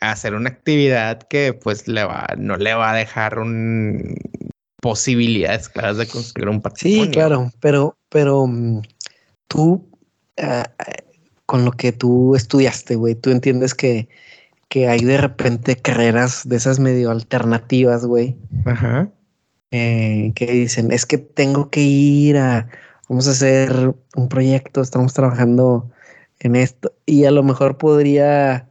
[0.00, 4.16] a hacer una actividad que pues le va, no le va a dejar un
[4.80, 7.04] posibilidades claras de construir un patrimonio.
[7.06, 8.82] Sí, claro, pero, pero mm,
[9.48, 9.84] tú,
[10.38, 10.92] uh,
[11.46, 14.08] con lo que tú estudiaste, güey, tú entiendes que,
[14.68, 18.36] que hay de repente carreras de esas medio alternativas, güey.
[18.64, 19.08] Ajá.
[19.72, 22.68] Eh, que dicen, es que tengo que ir a,
[23.08, 25.90] vamos a hacer un proyecto, estamos trabajando
[26.40, 28.68] en esto, y a lo mejor podría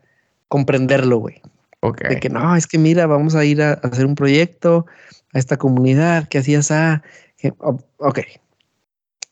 [0.48, 1.42] comprenderlo, güey.
[1.80, 2.08] Ok.
[2.08, 4.86] De que no, es que mira, vamos a ir a, a hacer un proyecto,
[5.34, 7.02] a esta comunidad que hacías a...
[7.98, 8.20] ok,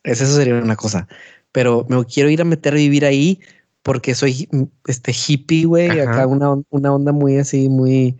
[0.02, 1.06] eso sería una cosa,
[1.52, 3.40] pero me quiero ir a meter a vivir ahí
[3.82, 4.48] porque soy
[4.86, 8.18] este hippie, güey, acá una, una onda muy así, muy,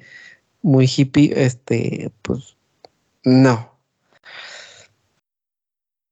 [0.62, 2.56] muy hippie, este, pues
[3.24, 3.70] no.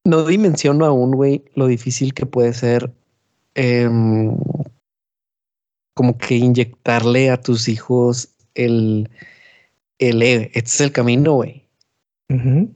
[0.04, 2.90] No dimensiono aún, güey, lo difícil que puede ser
[3.54, 3.88] eh,
[5.94, 9.10] como que inyectarle a tus hijos el,
[9.98, 11.66] el este es el camino, güey.
[12.30, 12.74] Uh -huh.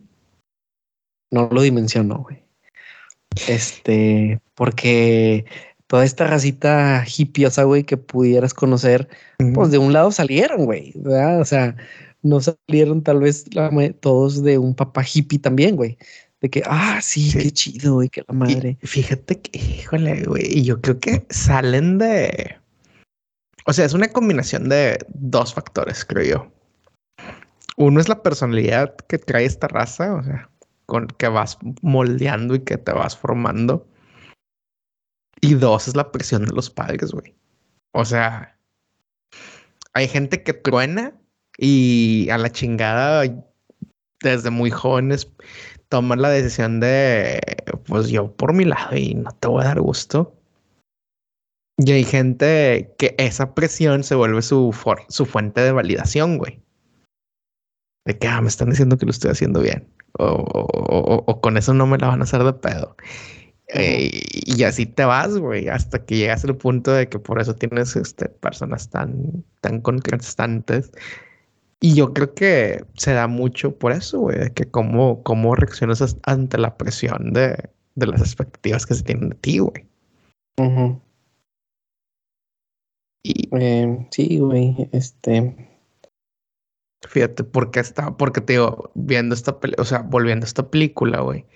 [1.31, 2.43] No lo dimensiono, güey.
[3.49, 5.45] Este, porque
[5.87, 9.55] toda esta racita hippiosa, güey, que pudieras conocer, uh -huh.
[9.55, 11.41] pues de un lado salieron, güey, ¿verdad?
[11.41, 11.77] O sea,
[12.23, 15.99] no salieron tal vez la, todos de un papá hippie también, güey.
[16.41, 17.39] De que, ah, sí, sí.
[17.39, 18.79] qué chido, güey, que la madre.
[18.83, 22.57] Y fíjate que, híjole, güey, yo creo que salen de...
[23.67, 26.53] O sea, es una combinación de dos factores, creo yo.
[27.77, 30.51] Uno es la personalidad que trae esta raza, o sea,
[30.87, 33.87] con que vas moldeando y que te vas formando.
[35.41, 37.35] Y dos es la presión de los padres, güey.
[37.93, 38.59] O sea,
[39.93, 41.15] hay gente que truena
[41.65, 43.23] y a la chingada
[44.21, 45.31] desde muy jóvenes
[45.89, 47.39] toman la decisión de,
[47.87, 50.35] pues yo por mi lado y no te voy a dar gusto.
[51.79, 54.77] Y hay gente que esa presión se vuelve su,
[55.09, 56.61] su fuente de validación, güey.
[58.07, 59.87] De que, ah, me están diciendo que lo estoy haciendo bien.
[60.19, 62.97] O, o, o, o con eso no me la van a hacer de pedo.
[63.69, 67.55] Eh, y así te vas, güey, hasta que llegas al punto de que por eso
[67.55, 70.91] tienes este, personas tan, tan contrastantes.
[71.85, 76.17] Y yo creo que se da mucho por eso, güey, de que cómo, cómo reaccionas
[76.23, 79.85] ante la presión de, de las expectativas que se tienen de ti, güey.
[80.59, 81.01] Uh -huh.
[83.25, 85.57] Y, eh, sí, güey, este.
[87.09, 91.47] Fíjate, porque está, porque te digo, viendo esta, o sea, volviendo a esta película, güey.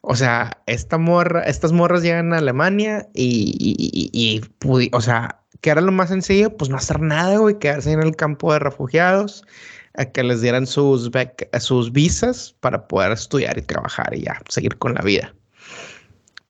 [0.00, 5.41] O sea, esta morra, estas morras llegan a Alemania y, y, y, y, o sea,
[5.62, 8.58] que era lo más sencillo, pues no hacer nada, güey, quedarse en el campo de
[8.58, 9.44] refugiados,
[9.94, 11.10] a que les dieran sus,
[11.60, 15.34] sus visas para poder estudiar y trabajar y ya, seguir con la vida.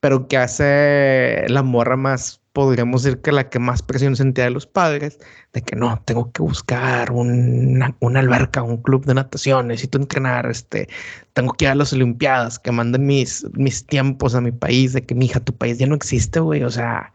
[0.01, 4.51] Pero que hace la morra más podríamos decir que la que más presión sentía de
[4.51, 5.19] los padres,
[5.53, 10.47] de que no, tengo que buscar una, una, alberca, un club de natación, necesito entrenar,
[10.51, 10.89] este,
[11.33, 15.05] tengo que ir a las Olimpiadas, que manden mis, mis tiempos a mi país, de
[15.05, 17.13] que mi hija, tu país ya no existe, güey, o sea,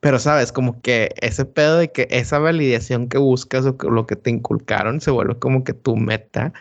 [0.00, 4.06] pero sabes, como que ese pedo de que esa validación que buscas o que, lo
[4.06, 6.52] que te inculcaron se vuelve como que tu meta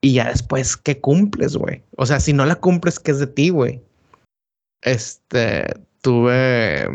[0.00, 1.82] y ya después, ¿qué cumples, güey?
[1.96, 3.82] O sea, si no la cumples, ¿qué es de ti, güey?
[4.82, 5.64] Este,
[6.00, 6.86] tuve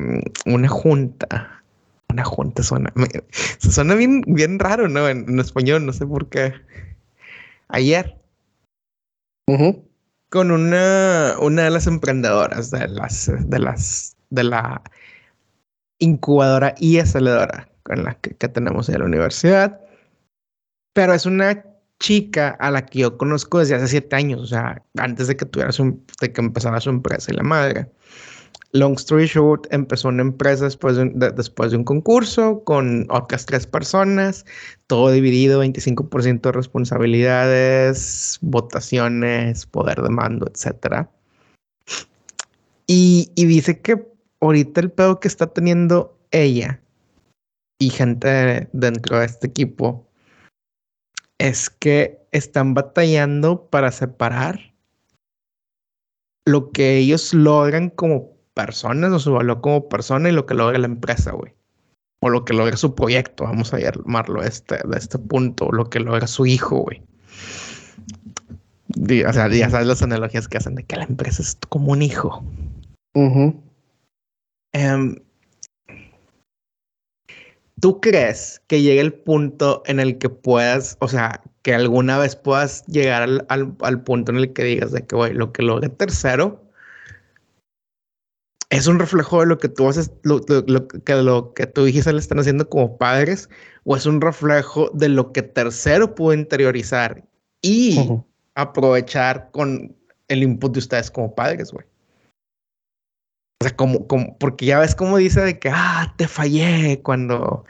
[0.45, 1.63] una junta.
[2.09, 2.93] Una junta suena.
[3.57, 5.09] Se suena bien, bien raro, ¿no?
[5.09, 6.53] En, en, español, no sé por qué.
[7.67, 8.17] Ayer.
[9.47, 9.83] Uh -huh.
[10.29, 14.81] Con una, una de las emprendedoras de las, de las, de la
[16.01, 19.79] incubadora y aceleradora con la que, tenemos en la universidad.
[20.93, 21.63] Pero es una
[21.99, 25.45] chica a la que yo conozco desde hace siete años, o sea, antes de que
[25.45, 27.87] tuviera su, de que empezara su empresa y la madre.
[28.73, 33.45] Long story short, empezó una empresa después de, de, después de un concurso con otras
[33.45, 34.45] tres personas,
[34.87, 41.07] todo dividido, 25% de responsabilidades, votaciones, poder de mando, etc.
[42.87, 44.10] Y dice que
[44.41, 46.81] ahorita el pedo que está teniendo ella
[47.79, 50.07] y gente dentro de este equipo
[51.37, 54.73] es que están batallando para separar
[56.45, 60.77] lo que ellos logran como personas o su valor como persona y lo que logra
[60.77, 61.53] la empresa, güey.
[62.23, 65.99] O lo que logra su proyecto, vamos a llamarlo este, de este punto, lo que
[65.99, 67.01] logra su hijo, güey.
[69.27, 72.03] O sea, ya sabes las analogías que hacen de que la empresa es como un
[72.03, 72.43] hijo.
[74.73, 75.15] Em,
[77.81, 82.35] ¿Tú crees que llegue el punto en el que puedas, o sea, que alguna vez
[82.35, 86.63] puedas llegar al, punto en el que digas de que, güey, lo que logra tercero
[88.69, 92.19] es un reflejo de lo que tú haces, lo, que lo que tú dijiste le
[92.19, 93.49] están haciendo como padres,
[93.83, 97.23] o es un reflejo de lo que tercero pudo interiorizar
[97.63, 97.99] y
[98.53, 99.95] aprovechar con
[100.27, 101.85] el input de ustedes como padres, güey.
[103.61, 107.63] O sea, como, como, porque ya ves cómo dice de que, ah, te fallé cuando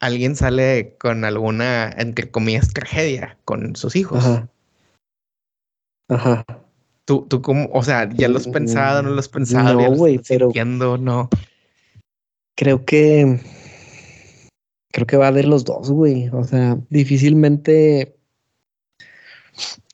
[0.00, 4.18] alguien sale con alguna, entre comillas, tragedia con sus hijos.
[4.18, 4.48] Ajá.
[6.08, 6.44] Ajá.
[7.04, 9.80] Tú, tú como, o sea, ya lo has pensado, no lo has pensado.
[9.80, 10.50] No, güey, pero.
[10.98, 11.28] no.
[12.56, 13.40] Creo que.
[14.90, 16.30] Creo que va a haber los dos, güey.
[16.30, 18.16] O sea, difícilmente.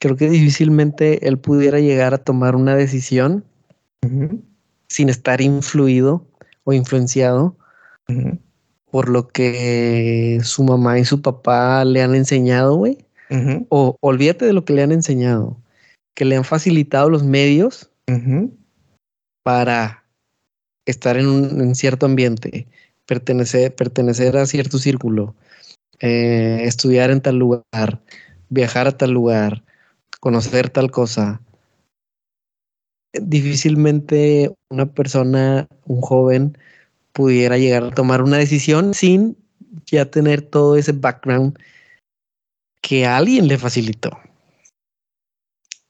[0.01, 3.45] Creo que difícilmente él pudiera llegar a tomar una decisión
[4.89, 6.27] sin estar influido
[6.65, 7.57] o influenciado
[8.91, 12.99] por lo que su mamá y su papá le han enseñado, güey.
[13.69, 15.57] O olvídate de lo que le han enseñado,
[16.15, 17.91] que le han facilitado los medios
[19.43, 20.05] para
[20.87, 22.69] estar en un cierto ambiente,
[23.07, 25.35] pertenecer, pertenecer a cierto círculo,
[26.01, 28.01] eh, estudiar en tal lugar,
[28.49, 29.65] viajar a tal lugar,
[30.21, 31.41] conocer tal cosa,
[33.23, 36.59] difícilmente una persona, un joven,
[37.13, 39.37] pudiera llegar a tomar una decisión sin
[39.87, 41.59] ya tener todo ese background
[42.83, 44.11] que alguien le facilitó.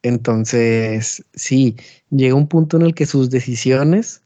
[0.02, 1.76] Entonces, sí,
[2.10, 4.22] llega un punto en el que sus decisiones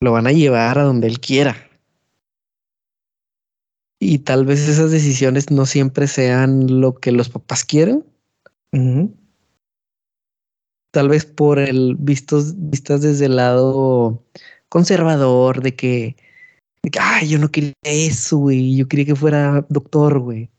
[0.00, 1.56] lo van a llevar a donde él quiera.
[4.00, 8.04] Y tal vez esas decisiones no siempre sean lo que los papás quieren
[10.90, 14.22] tal vez por el vistos, vistas desde el lado
[14.68, 16.16] conservador de que,
[16.98, 20.50] ay, yo no quería eso, güey, yo quería que fuera doctor, güey.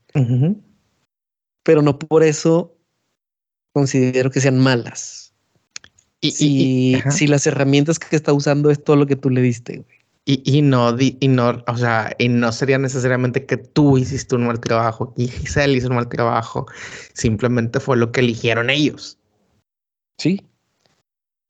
[1.64, 2.76] Pero no por eso
[3.72, 5.32] considero que sean malas.
[6.20, 9.78] Y, si, si las herramientas que está usando es todo lo que tú le diste,
[9.78, 10.02] güey.
[10.24, 14.46] Y, y, no, y no, o sea, y no sería necesariamente que tú hiciste un
[14.46, 16.66] mal trabajo y Giselle hizo un mal trabajo,
[17.12, 19.18] simplemente fue lo que eligieron ellos.
[20.22, 20.40] Sí.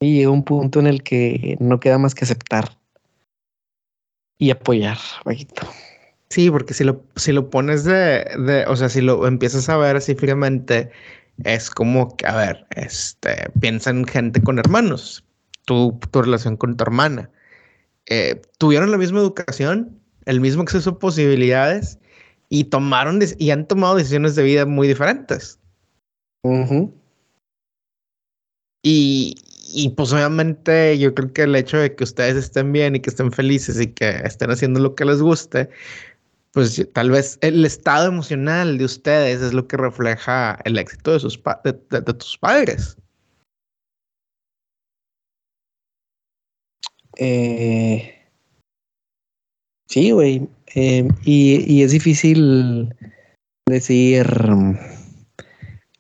[0.01, 2.79] Y llega un punto en el que no queda más que aceptar
[4.39, 4.97] y apoyar,
[5.27, 5.69] bajito.
[6.31, 9.77] Sí, porque si lo, si lo pones de, de, o sea, si lo empiezas a
[9.77, 10.91] ver así fríamente,
[11.45, 15.23] es como que, a ver, este, piensa en gente con hermanos,
[15.67, 17.29] tu, tu relación con tu hermana.
[18.07, 21.99] Eh, tuvieron la misma educación, el mismo acceso a posibilidades
[22.49, 25.59] y tomaron y han tomado decisiones de vida muy diferentes.
[28.83, 29.37] Y,
[29.73, 33.11] y pues obviamente yo creo que el hecho de que ustedes estén bien y que
[33.11, 35.71] estén felices y que estén haciendo lo que les guste,
[36.53, 41.21] pues tal vez el estado emocional de ustedes es lo que refleja el éxito de,
[41.21, 41.73] sus de,
[42.03, 42.97] tus padres.
[47.19, 48.15] Eh,
[49.89, 50.49] sí, güey.
[50.75, 52.95] Eh, y, y, es difícil
[53.67, 54.27] decir,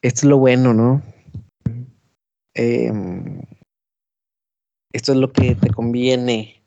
[0.01, 1.03] esto es lo bueno, ¿no?
[2.55, 3.42] Em,
[4.92, 6.62] esto es lo que te conviene,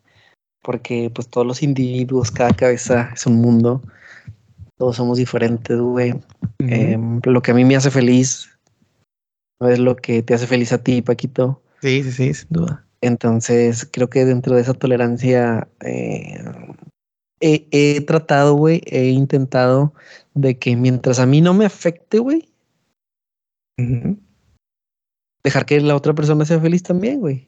[0.62, 3.82] porque pues todos los individuos, cada cabeza es un mundo,
[4.78, 6.14] todos somos diferentes, güey.
[6.60, 8.50] Em, lo que a mí me hace feliz
[9.60, 11.62] no es lo que te hace feliz a ti, Paquito.
[11.82, 12.86] Sí, sí, sí, sin duda.
[13.02, 16.44] Entonces, creo que dentro de esa tolerancia eh,
[17.40, 19.94] he, tratado, güey, he intentado
[20.34, 22.50] de que mientras a mí no me afecte, güey,
[25.46, 27.48] dejar que la otra persona sea feliz también, güey.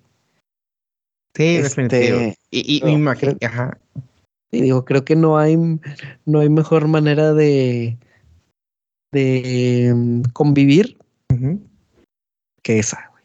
[1.35, 3.77] Sí, este, Y, y no, ajá.
[4.51, 5.57] Y digo, creo que no hay,
[6.25, 7.97] no hay mejor manera de,
[9.11, 10.97] de mm, convivir
[12.63, 13.23] que esa, güey.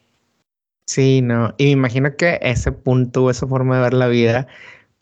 [0.87, 1.53] Sí, no.
[1.57, 4.47] Y me imagino que ese punto, esa forma de ver la vida,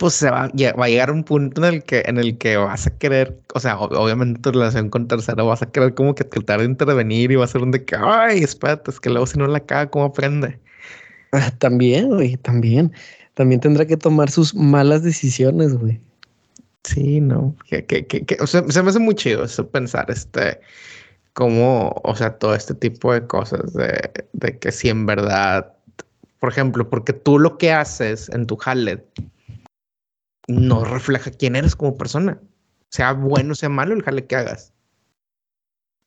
[0.02, 2.88] pues se va, va a llegar un punto en el que, en el que vas
[2.88, 6.62] a querer, o sea, obviamente tu relación con tercero vas a querer como que tratar
[6.62, 9.38] de intervenir y va a ser un de que, ay, espérate, es que luego si
[9.38, 10.58] no la caga, ¿cómo aprende?
[11.60, 12.92] También, güey, también.
[13.36, 16.02] También tendrá que tomar sus malas decisiones, güey.
[16.84, 17.56] Sí, no.
[17.70, 20.60] Que, que, que, o sea, se me hace muy chido eso pensar, este,
[21.34, 25.72] cómo, o sea, todo este tipo de cosas, de, de que si en verdad,
[26.40, 29.06] por ejemplo, porque tú lo que haces en tu jale
[30.52, 32.42] no refleja quién eres como persona.
[32.90, 34.74] Sea bueno, sea malo el jale que hagas.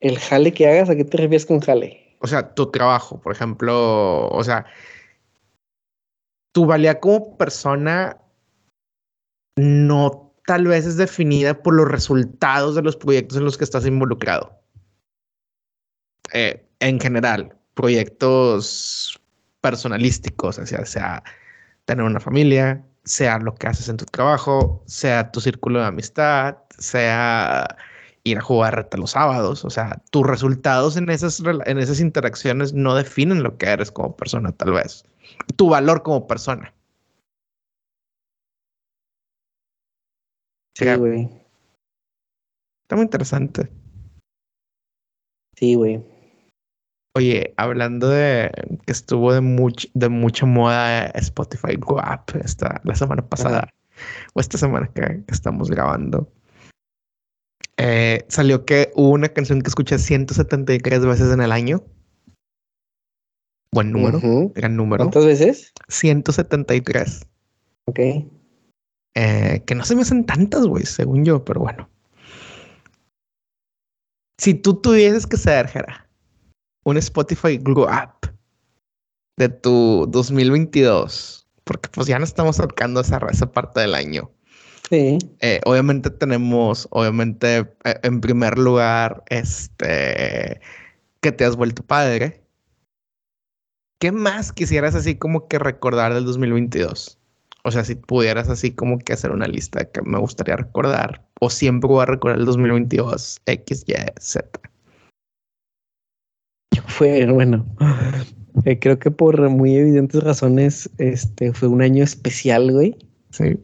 [0.01, 0.91] ¿El jale que hagas?
[0.91, 2.17] ¿A qué te refieres con jale?
[2.21, 4.67] O sea, tu trabajo, por ejemplo, o sea,
[6.53, 8.21] tu valía como persona
[9.57, 13.87] no tal vez es definida por los resultados de los proyectos en los que estás
[13.87, 14.61] involucrado.
[16.33, 19.21] Eh, en general, proyectos
[19.61, 21.23] personalísticos, o sea, sea
[21.85, 26.57] tener una familia, sea lo que haces en tu trabajo, sea tu círculo de amistad,
[26.79, 27.77] sea
[28.25, 32.95] ir a jugar los sábados, o sea, tus resultados en esas, en esas interacciones no
[32.95, 35.05] definen lo que eres como persona, tal vez,
[35.57, 36.73] tu valor como persona.
[40.75, 41.29] Sí, güey.
[42.83, 43.71] Está muy interesante.
[45.57, 46.14] Sí, güey.
[47.17, 48.51] Oye, hablando de
[48.87, 53.73] que estuvo de, much, de mucha moda Spotify Guap esta, la semana pasada
[54.35, 56.29] o esta semana que, estamos grabando,
[57.77, 61.85] eh, salió que hubo una canción que escuché 173 veces en el año.
[63.71, 64.21] Buen número,
[64.53, 65.05] gran número.
[65.05, 65.73] ¿Cuántas veces?
[65.89, 67.27] 173.
[67.87, 68.01] Ok.
[69.17, 71.89] Eh, que no se me hacen tantas, güey, según yo, pero bueno.
[74.39, 76.04] Si tú tuvieses que ser, Jera,
[76.85, 78.33] un Spotify Glow Up
[79.37, 84.31] de tu 2022, porque pues ya no estamos tocando esa, esa parte del año.
[84.91, 85.19] Sí.
[85.41, 90.61] Eh, obviamente tenemos, obviamente, eh, en primer lugar, este,
[91.21, 92.43] que te has vuelto padre.
[93.99, 97.19] ¿Qué más quisieras así como que recordar del 2022?
[97.65, 101.49] O sea, si pudieras así como que hacer una lista que me gustaría recordar, o
[101.49, 104.61] siempre voy a recordar el 2022, X, Y, Z.
[106.87, 107.67] Fue, bueno,
[108.65, 112.97] eh, creo que por muy evidentes razones, este fue un año especial, güey.
[113.31, 113.59] Sí.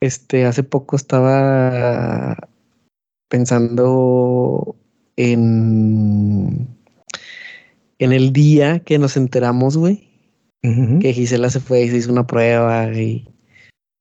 [0.00, 2.48] Este, hace poco estaba
[3.28, 4.74] pensando
[5.16, 6.66] en,
[7.98, 10.08] en el día que nos enteramos, güey,
[10.62, 13.28] que Gisela se fue y se hizo una prueba y,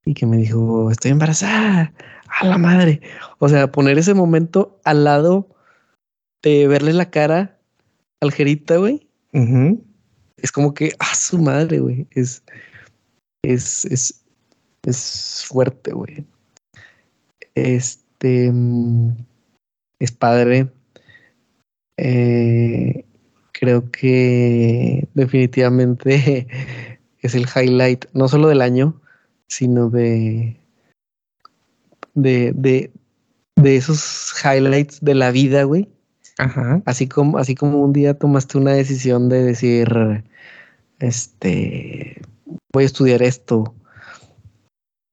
[0.05, 1.93] y que me dijo, estoy embarazada,
[2.27, 3.01] a la madre.
[3.37, 5.55] O sea, poner ese momento al lado
[6.41, 7.58] de verle la cara
[8.21, 9.07] al Jerita, güey.
[10.37, 12.07] Es como que, ah, su madre, güey.
[12.11, 12.43] Es,
[13.43, 14.25] es, es,
[14.83, 16.25] es fuerte, güey.
[17.55, 19.11] Este mm,
[19.99, 20.69] es padre.
[21.97, 23.05] Eh,
[23.51, 26.47] creo que definitivamente
[27.21, 29.01] es el highlight, no solo del año,
[29.47, 30.57] sino de,
[32.13, 32.91] de, de,
[33.57, 35.89] de esos highlights de la vida, güey.
[36.39, 36.81] Ajá.
[36.85, 40.23] Así como, así como un día tomaste una decisión de decir,
[40.99, 42.21] este,
[42.73, 43.73] voy a estudiar esto,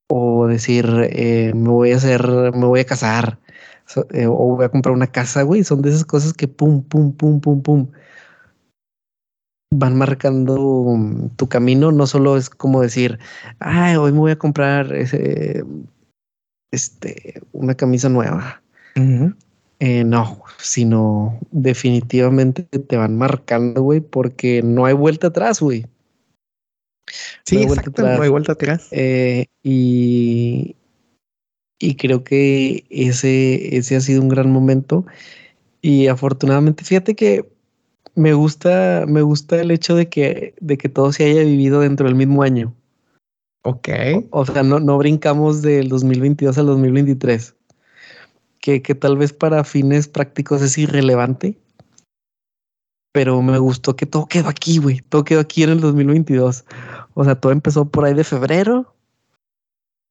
[0.09, 2.23] o decir, eh, me voy a hacer,
[2.55, 3.39] me voy a casar,
[4.13, 5.65] eh, o voy a comprar una casa, güey.
[5.65, 7.89] Son de esas cosas que pum, pum, pum, pum, pum
[9.75, 10.97] van marcando
[11.37, 11.91] tu camino.
[11.91, 13.19] No solo es como decir,
[13.59, 15.65] ay, hoy me voy a comprar ese,
[16.73, 18.63] este, una camisa nueva.
[19.79, 25.87] Eh, no, sino definitivamente te van marcando, güey, porque no hay vuelta atrás, güey.
[27.45, 28.89] Sí, exacto, no hay vuelta atrás.
[28.91, 30.77] Eh, y,
[31.79, 35.05] y creo que ese, ese ha sido un gran momento.
[35.83, 37.49] Y afortunadamente, fíjate que
[38.15, 42.07] me gusta, me gusta el hecho de que, de que todo se haya vivido dentro
[42.07, 42.75] del mismo año.
[43.63, 43.89] Ok.
[44.31, 47.56] O, sea, no, no brincamos del 2022 al 2023.
[48.67, 51.57] Que, que tal vez para fines prácticos es irrelevante.
[53.13, 55.03] Pero me gustó que todo quedó aquí, güey.
[55.03, 56.65] Todo quedó aquí en el 2022.
[57.15, 58.93] O sea, todo empezó por ahí de febrero.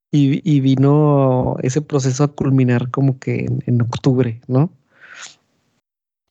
[0.10, 4.72] Y, y vino ese proceso a culminar como que en, octubre, ¿no?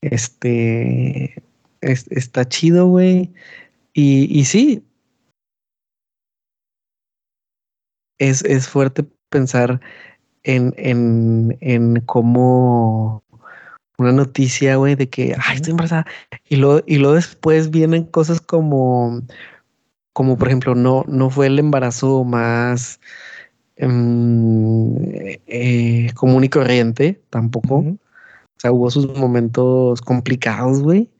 [0.00, 1.42] Este
[1.82, 3.34] está chido, güey.
[3.92, 4.82] Y, y sí,
[8.18, 9.82] es, es fuerte pensar
[10.44, 13.22] en, en, en cómo
[13.98, 16.06] una noticia, güey, de que, ay, estoy embarazada.
[16.48, 19.22] Y luego, y luego después vienen cosas como,
[20.12, 23.00] como por ejemplo, no, no fue el embarazo más
[23.80, 24.96] um,
[25.46, 27.76] eh, común y corriente, tampoco.
[27.78, 27.98] O
[28.58, 31.10] sea, hubo sus momentos complicados, güey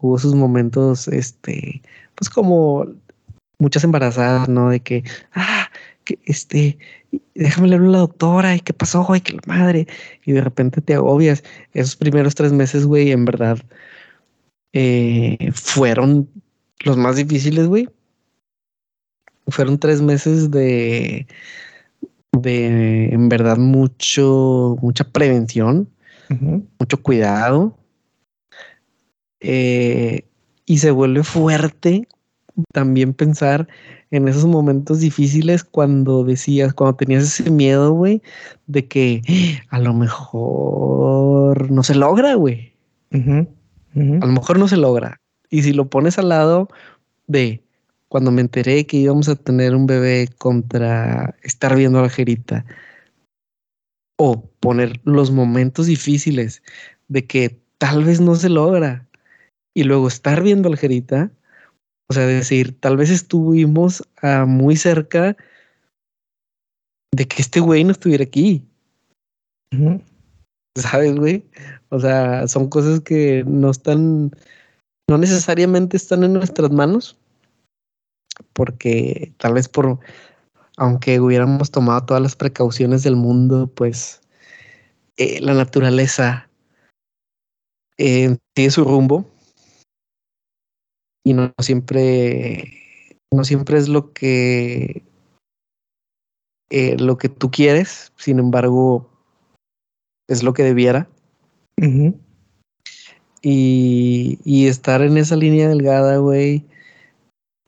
[0.00, 1.82] hubo sus momentos, este,
[2.14, 2.86] pues como
[3.58, 4.70] muchas embarazadas, ¿no?
[4.70, 5.04] De que,
[5.34, 5.68] ah,
[6.04, 6.78] que este,
[7.34, 9.86] déjame leer a la doctora, y qué pasó, güey, que la madre.
[10.24, 11.42] Y de repente te agobias.
[11.72, 13.58] Esos primeros tres meses, güey, en verdad,
[14.72, 16.28] eh, fueron
[16.84, 17.88] los más difíciles, güey.
[19.48, 21.26] Fueron tres meses de,
[22.32, 25.88] de, en verdad, mucho, mucha prevención,
[26.78, 27.76] mucho cuidado.
[29.40, 30.24] Eh,
[30.66, 32.06] y se vuelve fuerte
[32.72, 33.66] también pensar
[34.10, 38.22] en esos momentos difíciles cuando decías, cuando tenías ese miedo, güey,
[38.66, 39.22] de que
[39.68, 42.74] a lo mejor no se logra, güey.
[43.12, 45.20] A lo mejor no se logra.
[45.48, 46.68] Y si lo pones al lado
[47.26, 47.62] de
[48.08, 52.64] cuando me enteré que íbamos a tener un bebé contra estar viendo a la jerita,
[54.16, 56.62] o poner los momentos difíciles
[57.08, 59.06] de que tal vez no se logra,
[59.72, 61.30] y luego estar viendo a la jerita,
[62.10, 65.36] o sea, decir, tal vez estuvimos a muy cerca
[67.14, 68.66] de que este güey no estuviera aquí.
[70.76, 71.48] ¿Sabes, güey?
[71.88, 74.32] O sea, son cosas que no están,
[75.08, 77.16] no necesariamente están en nuestras manos,
[78.54, 80.00] porque tal vez por,
[80.78, 84.20] aunque hubiéramos tomado todas las precauciones del mundo, pues
[85.16, 86.50] eh, la naturaleza
[87.98, 89.30] eh, tiene su rumbo
[91.24, 95.02] y no siempre, no siempre es lo que,
[96.70, 99.10] eh, lo que tú quieres, sin embargo,
[100.28, 101.08] es lo que debiera.
[103.42, 106.66] y, y, estar en esa línea delgada, güey,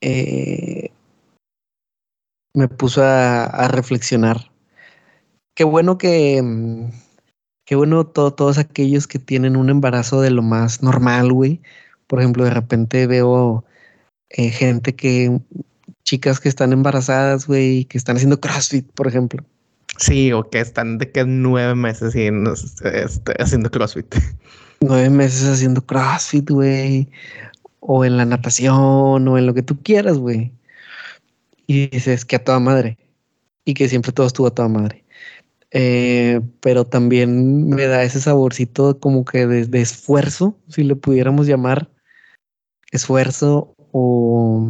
[0.01, 0.91] eh,
[2.55, 4.51] me puso a, a, reflexionar.
[5.55, 6.91] Qué bueno que, mm,
[7.65, 11.61] qué bueno todos aquellos que tienen un embarazo de lo más normal, güey,
[12.07, 13.65] por ejemplo, de repente veo
[14.29, 15.39] eh, gente que,
[16.03, 19.43] chicas que están embarazadas, güey, que están haciendo CrossFit, por ejemplo.
[19.97, 24.15] Sí, o que están de que nueve meses este, haciendo CrossFit.
[24.81, 27.09] Nueve meses haciendo CrossFit, güey.
[27.79, 30.51] O en la natación, o en lo que tú quieras, güey.
[31.67, 32.97] Y dices que a toda madre.
[33.65, 35.02] Y que siempre todo estuvo a toda madre.
[35.75, 41.89] Eh, pero también me da ese saborcito como que de, esfuerzo, si le pudiéramos llamar,
[42.91, 44.69] esfuerzo o,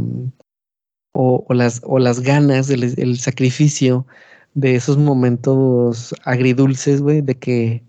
[1.12, 4.08] o, las, o las ganas, el, sacrificio
[4.54, 7.84] de esos momentos agridulces, güey, de que,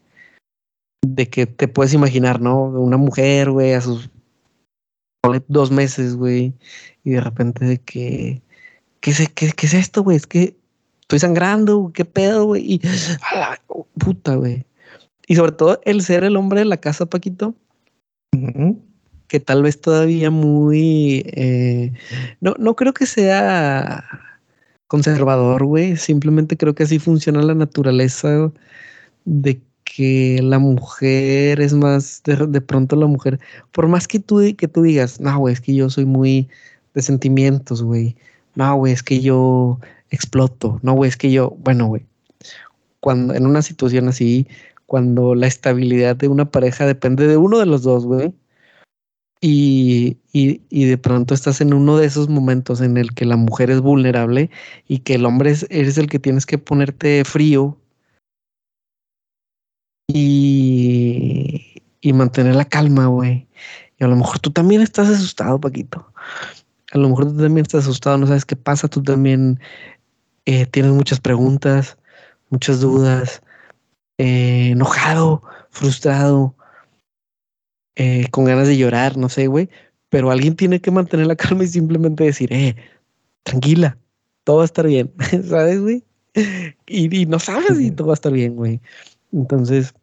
[1.06, 2.64] de que te puedes imaginar, ¿no?
[2.64, 4.10] Una mujer, güey, a sus
[5.46, 6.52] dos meses, güey,
[7.04, 8.42] y de repente de que,
[9.00, 10.16] ¿qué qué, qué es esto, güey?
[10.16, 10.56] Es que
[11.16, 12.80] estoy sangrando, qué pedo, güey, y
[13.22, 13.58] a
[13.98, 14.64] puta, güey.
[15.26, 17.54] Y sobre todo el ser el hombre de la casa, Paquito
[19.28, 21.24] que tal vez todavía muy...
[21.34, 21.92] Eh,
[22.40, 24.04] no, no creo que sea
[24.86, 25.96] conservador, güey.
[25.96, 28.52] Simplemente creo que así funciona la naturaleza
[29.24, 33.38] de que la mujer es más, de, pronto la mujer,
[33.72, 36.48] por más que tú, que tú digas, no, güey, es que yo soy muy
[36.94, 38.16] de sentimientos, güey.
[38.54, 39.78] No, güey, es que yo
[40.10, 40.80] exploto.
[40.82, 42.06] No, güey, es que yo, bueno, güey,
[43.00, 44.46] cuando en una situación así,
[44.86, 48.34] cuando la estabilidad de una pareja depende de uno de los dos, güey,
[49.40, 53.70] y, y, de pronto estás en uno de esos momentos en el que la mujer
[53.70, 54.50] es vulnerable
[54.88, 57.76] y que el hombre es, eres el que tienes que ponerte frío
[60.08, 63.46] y, y mantener la calma, güey.
[63.98, 66.10] Y a lo mejor tú también estás asustado, Paquito.
[66.94, 69.58] A lo mejor tú también estás asustado, no sabes qué pasa, tú también
[70.46, 71.98] eh, tienes muchas preguntas,
[72.50, 73.42] muchas dudas,
[74.18, 76.54] eh, enojado, frustrado
[77.96, 79.68] eh, con ganas de llorar, no sé, güey.
[80.08, 82.76] Pero alguien tiene que mantener la calma y simplemente decir, eh,
[83.42, 83.98] tranquila,
[84.44, 85.12] todo va a estar bien,
[85.48, 86.04] ¿sabes, güey?
[86.86, 88.80] Y, no sabes si todo va a estar bien, güey.
[89.32, 89.94] Entonces,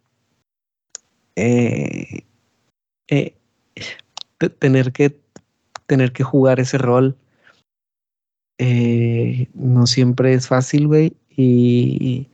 [1.37, 2.25] eh,
[3.07, 3.33] eh,
[4.59, 5.20] tener que
[5.91, 7.17] tener que jugar ese rol
[9.53, 11.13] no siempre es fácil, güey.
[11.29, 12.29] Y,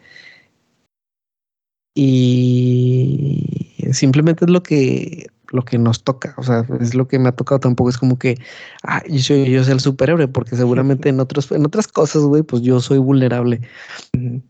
[1.95, 3.43] y
[3.91, 7.32] simplemente es lo que lo que nos toca, o sea, es lo que me ha
[7.32, 8.36] tocado, tampoco es como que
[8.84, 12.43] ah, yo, soy, yo soy el superhéroe, porque seguramente en, otros, en otras cosas, güey,
[12.43, 13.62] pues yo soy vulnerable.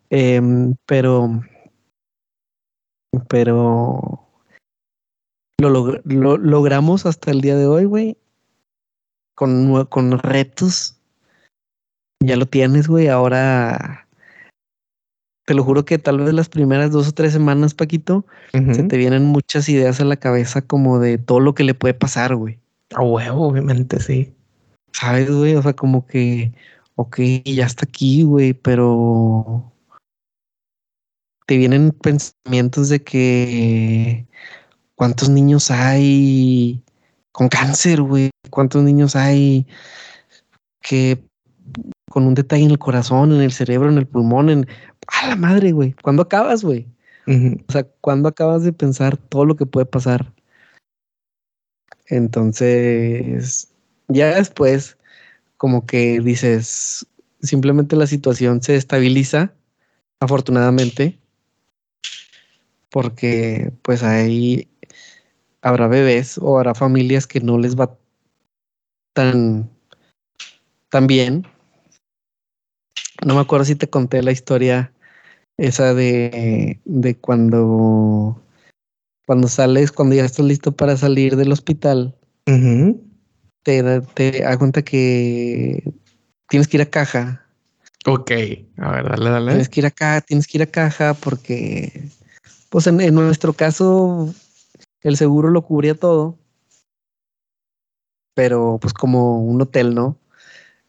[0.09, 1.41] Em, pero,
[3.29, 4.27] pero
[5.61, 8.17] lo, lo, logramos hasta el día de hoy, güey,
[9.37, 10.97] con, con retos.
[12.19, 14.07] Ya lo tienes, güey, ahora
[15.45, 18.97] te lo juro que tal vez las primeras dos o tres semanas, Paquito, se te
[18.97, 22.59] vienen muchas ideas a la cabeza como de todo lo que le puede pasar, güey.
[22.95, 24.33] A huevo, obviamente, sí.
[24.91, 25.55] ¿Sabes, güey?
[25.55, 26.51] O sea, como que,
[26.95, 29.71] ok, ya está aquí, güey, pero
[31.45, 34.25] te vienen pensamientos de que
[34.95, 36.81] cuántos niños hay
[37.37, 39.67] con cáncer, güey, cuántos niños hay
[40.81, 41.23] que
[42.09, 44.67] con un detalle en el corazón, en el cerebro, en el pulmón, en
[45.05, 45.93] a la madre, güey.
[46.01, 46.87] ¿Cuándo acabas, güey?
[47.27, 50.33] O sea, ¿cuándo acabas de pensar todo lo que puede pasar?
[52.07, 53.71] Entonces,
[54.07, 54.97] ya después,
[55.57, 57.05] como que dices,
[57.43, 59.53] simplemente la situación se estabiliza,
[60.19, 61.19] afortunadamente,
[62.89, 64.67] porque pues ahí
[65.67, 67.97] habrá bebés o habrá familias que no les va
[69.13, 69.69] tan,
[70.89, 71.45] tan bien.
[73.25, 74.93] No me acuerdo si te conté la historia
[75.57, 78.41] esa de, de cuando,
[79.25, 82.15] cuando sales, cuando ya estás listo para salir del hospital,
[83.63, 85.83] te, te da cuenta que
[86.47, 87.43] tienes que ir a caja.
[88.05, 88.31] Ok,
[88.77, 89.51] a ver, dale, dale.
[89.51, 92.09] Tienes que ir acá, tienes que ir a caja porque,
[92.69, 94.33] pues en, en nuestro caso,
[95.09, 96.37] el seguro lo cubría todo.
[98.35, 100.17] Pero pues como un hotel, ¿no?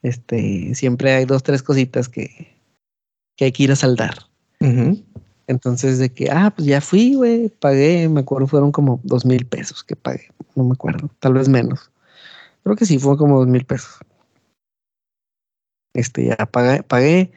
[0.02, 2.54] Este, siempre hay dos, tres cositas que,
[3.36, 4.26] que hay que ir a saldar.
[5.46, 9.46] Entonces, de que, ah, pues ya fui, güey, pagué, me acuerdo, fueron como dos mil
[9.46, 11.90] pesos que pagué, no me acuerdo, tal vez menos.
[12.64, 13.98] Creo que sí, fue como dos mil pesos.
[15.94, 17.32] Este, ya pagué, pagué,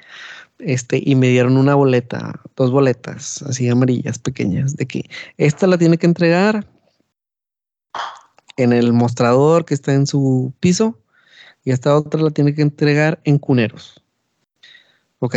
[0.60, 5.78] este, y me dieron una boleta, dos boletas, así amarillas, pequeñas, de que esta la
[5.78, 6.68] tiene que entregar
[8.64, 11.00] en el mostrador que está en su piso,
[11.64, 14.04] y esta otra la tiene que entregar en cuneros.
[15.20, 15.36] Ok,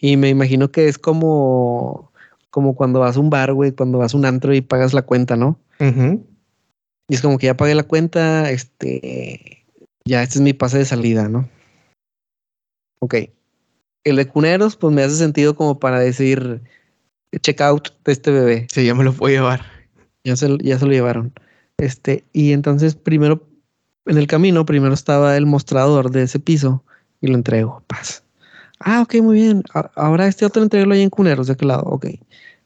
[0.00, 2.12] y me imagino que es como,
[2.50, 5.02] como cuando vas a un bar, güey, cuando vas a un antro y pagas la
[5.02, 5.58] cuenta, ¿no?
[7.08, 9.66] Y es como que ya pagué la cuenta, este,
[10.04, 11.48] ya este es mi pase de salida, ¿no?
[13.00, 13.16] Ok.
[14.04, 16.62] El de cuneros, pues me hace sentido como para decir
[17.42, 18.66] check out de este bebé.
[18.70, 19.64] Sí, ya me lo puedo llevar.
[20.24, 21.32] Ya se, ya se lo llevaron.
[21.80, 23.42] Este, y entonces primero,
[24.06, 26.84] en el camino, primero estaba el mostrador de ese piso
[27.22, 27.82] y lo entrego.
[27.86, 28.22] Paz.
[28.80, 29.62] Ah, ok, muy bien.
[29.94, 31.84] Ahora este otro entregarlo ahí en Cuneros, ¿de qué lado?
[31.84, 32.06] Ok.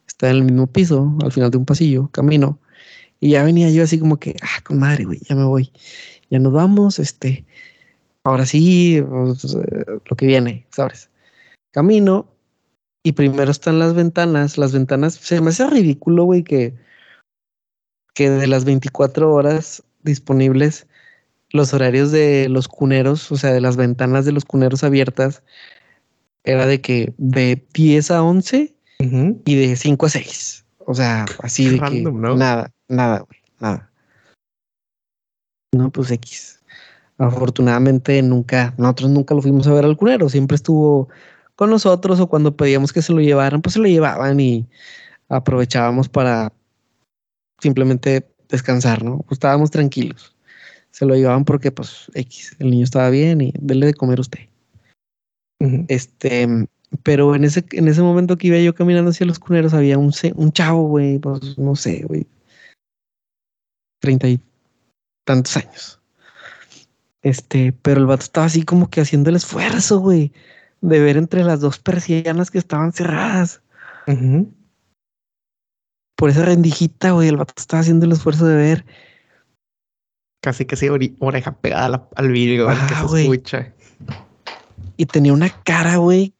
[0.06, 2.58] Está en el mismo piso, al final de un pasillo, camino.
[3.20, 5.72] Y ya venía yo así como que, ah, con madre, güey, ya me voy.
[6.30, 7.44] Ya nos vamos, este.
[8.24, 11.10] Ahora sí, pues, eh, lo que viene, ¿sabes?
[11.72, 12.26] Camino
[13.04, 14.58] y primero están las ventanas.
[14.58, 16.74] Las ventanas, se me hace ridículo, güey, que,
[18.14, 20.86] que de las 24 horas disponibles,
[21.50, 25.42] los horarios de los cuneros, o sea, de las ventanas de los cuneros abiertas,
[26.44, 30.64] era de que de 10 a 11 y de 5 a 6.
[30.86, 33.90] O sea, así de que nada, nada, güey, nada.
[35.72, 36.60] No, pues X.
[37.18, 41.08] Afortunadamente nunca, nosotros nunca lo fuimos a ver al cunero, siempre estuvo
[41.54, 44.66] con nosotros o cuando pedíamos que se lo llevaran, pues se lo llevaban y
[45.28, 46.52] aprovechábamos para
[47.61, 49.18] simplemente descansar, ¿no?
[49.18, 50.34] Pues estábamos tranquilos.
[50.90, 54.40] Se lo llevaban porque pues X, el niño estaba bien y dele de comer usted.
[55.88, 56.68] Este,
[57.02, 60.12] pero en ese, en ese momento que iba yo caminando hacia los cuneros, había un,
[60.34, 62.26] un chavo, güey, pues no sé, güey,
[64.00, 64.40] treinta y
[65.24, 66.00] tantos años.
[67.22, 70.30] Este, pero el vato estaba así como que haciendo el esfuerzo, güey,
[70.82, 73.62] de ver entre las dos persianas que estaban cerradas.
[76.24, 78.86] Por esa rendijita, güey, el vato estaba haciendo el esfuerzo de ver.
[80.42, 83.74] Casi que sí, oreja pegada al vidrio, que se escucha.
[84.96, 86.32] Y tenía una cara, güey,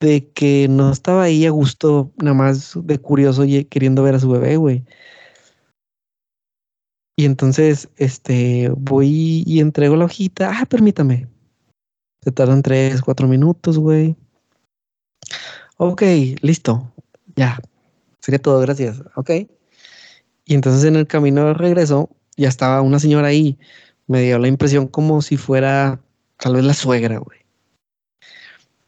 [0.00, 4.20] de que no estaba ahí a gusto, nada más de curioso y queriendo ver a
[4.20, 4.84] su bebé, güey.
[7.16, 10.52] Y entonces, este, voy y entrego la hojita.
[10.54, 11.26] Ah, permítame.
[12.22, 14.14] Se tardan tres, cuatro minutos, güey.
[15.76, 16.02] Ok,
[16.40, 16.92] listo.
[17.38, 17.60] Ya.
[18.18, 19.00] Sería todo, gracias.
[19.14, 19.30] Ok.
[20.44, 23.58] Y entonces en el camino de regreso, ya estaba una señora ahí.
[24.08, 26.00] Me dio la impresión como si fuera
[26.38, 27.38] tal vez la suegra, güey.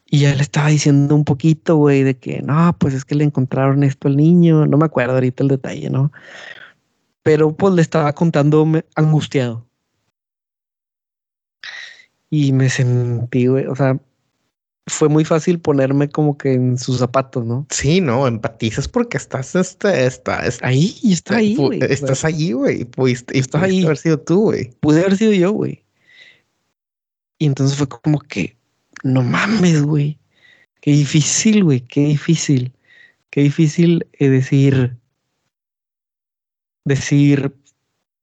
[0.06, 3.22] Y ya le estaba diciendo un poquito, güey, de que no, pues es que le
[3.22, 6.10] encontraron esto al niño, no me acuerdo ahorita el detalle, ¿no?
[7.22, 9.64] Pero pues le estaba contando angustiado.
[12.28, 14.00] Y me sentí, güey, o sea,
[14.86, 17.66] fue muy fácil ponerme como que en sus zapatos, ¿no?
[17.70, 21.80] Sí, no, empatizas porque estás, este, está, ahí, y está ahí, güey.
[21.82, 22.84] Estás allí, güey.
[22.84, 23.84] Pudiste, estás ahí.
[23.84, 24.70] haber sido tú, güey.
[24.80, 25.84] Pude haber sido yo, güey.
[27.38, 28.56] Y entonces fue como que,
[29.02, 30.18] no mames, güey.
[30.80, 32.72] Qué difícil, güey, qué difícil.
[33.30, 34.96] Qué difícil eh, decir,
[36.84, 37.54] decir,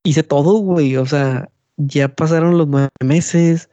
[0.03, 0.97] hice todo, güey.
[0.97, 3.69] O sea, ya pasaron los nueve meses,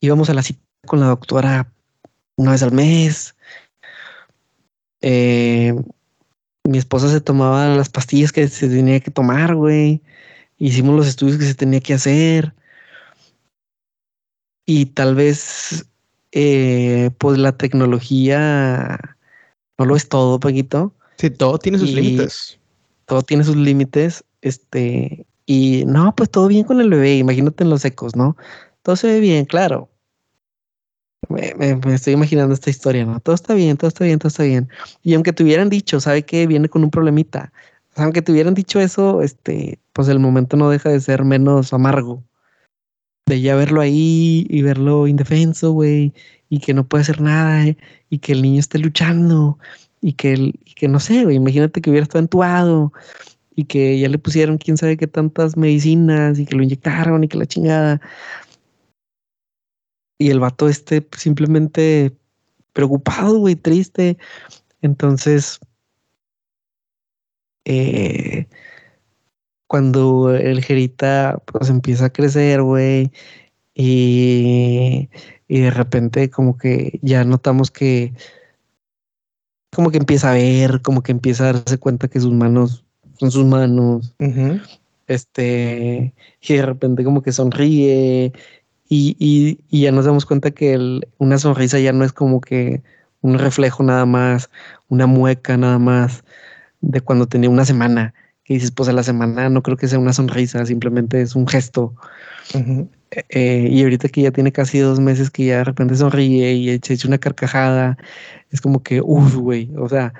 [0.00, 1.72] íbamos a la cita con la doctora
[2.36, 3.34] una vez al mes.
[5.00, 5.74] Eh,
[6.64, 10.02] mi esposa se tomaba las pastillas que se tenía que tomar, güey.
[10.58, 12.54] Hicimos los estudios que se tenía que hacer.
[14.64, 15.86] Y tal vez,
[16.30, 18.98] eh, pues la tecnología
[19.78, 20.94] no lo es todo, Paquito.
[21.18, 22.58] Sí, todo tiene sus límites.
[23.06, 24.24] Todo tiene sus límites.
[24.40, 27.16] Este, y no, pues todo bien con el bebé.
[27.16, 28.36] Imagínate en los ecos, ¿no?
[28.82, 29.91] Todo se ve bien, claro.
[31.28, 33.20] Me, estoy imaginando esta historia, ¿no?
[33.20, 34.68] Todo está bien, todo está bien, todo está bien.
[35.02, 37.52] Y aunque te hubieran dicho, sabe que viene con un problemita.
[37.96, 42.22] aunque te hubieran dicho eso, este, pues el momento no deja de ser menos amargo.
[43.26, 46.12] De ya verlo ahí y verlo indefenso, güey,
[46.48, 47.76] y que no puede hacer nada, eh,
[48.10, 49.58] y que el niño esté luchando,
[50.00, 52.92] y que, el, y que no sé, güey, imagínate que hubiera estado entuado,
[53.54, 57.28] y que ya le pusieron quién sabe qué tantas medicinas, y que lo inyectaron, y
[57.28, 58.00] que la chingada
[60.22, 62.16] y el vato este simplemente
[62.72, 64.18] preocupado, güey, triste.
[64.80, 65.60] Entonces,
[67.64, 68.46] eh,
[69.66, 73.10] cuando el Jerita pues empieza a crecer, güey,
[73.74, 75.08] y,
[75.48, 78.12] y de repente como que ya notamos que
[79.74, 82.84] como que empieza a ver, como que empieza a darse cuenta que sus manos
[83.18, 84.14] son sus manos.
[85.06, 88.32] Este, y de repente como que sonríe
[88.94, 92.82] y, ya nos damos cuenta que una sonrisa ya no es como que
[93.22, 94.50] un reflejo nada más,
[94.88, 96.24] una mueca nada más
[96.82, 98.12] de cuando tenía una semana.
[98.44, 101.46] Y dices, pues a la semana no creo que sea una sonrisa, simplemente es un
[101.48, 101.94] gesto.
[103.30, 106.78] Eh, y ahorita que ya tiene casi dos meses que ya de repente sonríe y
[106.82, 107.96] se echa una carcajada,
[108.50, 110.12] es como que, uff, güey, o sea,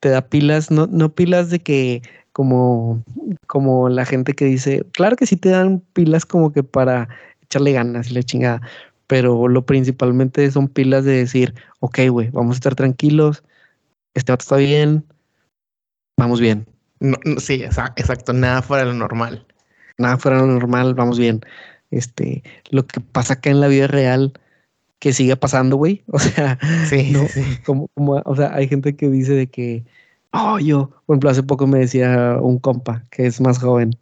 [0.00, 2.02] te da pilas, no, no pilas de que
[2.32, 3.04] como,
[3.46, 7.08] como la gente que dice, claro que sí te dan pilas como que para
[7.48, 8.60] echarle ganas y la chingada.
[9.06, 13.42] Pero lo principalmente son pilas de decir, ok, güey, vamos a estar tranquilos,
[14.14, 15.04] este vato está bien,
[16.18, 16.66] vamos bien.
[17.38, 19.46] sí, exacto, nada fuera de lo normal.
[19.96, 21.40] Nada fuera de lo normal, vamos bien.
[21.90, 24.34] Este, lo que pasa acá en la vida real,
[24.98, 26.04] que sigue pasando, güey.
[26.12, 27.14] O sea, sí,
[27.64, 29.84] Como, como, o sea, hay gente que dice de que,
[30.32, 33.92] oh, yo, por ejemplo, hace poco me decía un compa que es más joven,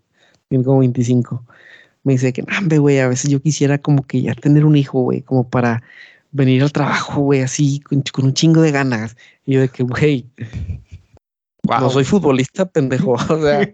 [0.49, 1.45] tiene como 25
[2.07, 5.01] me dice que, hambre, güey, a veces yo quisiera como que ya tener un hijo,
[5.01, 5.83] güey, como para
[6.31, 9.17] venir al trabajo, güey, así, con, un chingo de ganas.
[9.45, 10.25] Y yo de que, güey,
[11.65, 13.17] no soy futbolista, pendejo.
[13.29, 13.69] O sea,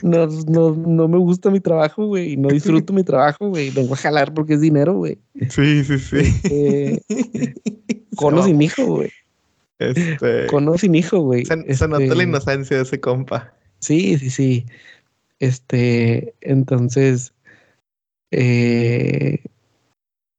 [0.00, 2.34] no, no, no, me gusta mi trabajo, güey.
[2.38, 3.68] No disfruto mi trabajo, güey.
[3.68, 5.18] Vengo a jalar porque es dinero, güey.
[5.50, 6.16] Sí, sí, sí.
[6.16, 7.54] Este,
[8.16, 9.12] cono sin hijo, güey.
[9.78, 10.46] Este...
[10.46, 11.44] Cono sin hijo, güey.
[11.44, 13.52] Se, se nota la este, inocencia de ese compa.
[13.80, 14.66] Sí, sí, sí.
[15.40, 17.32] Este, entonces,
[18.30, 19.42] eh,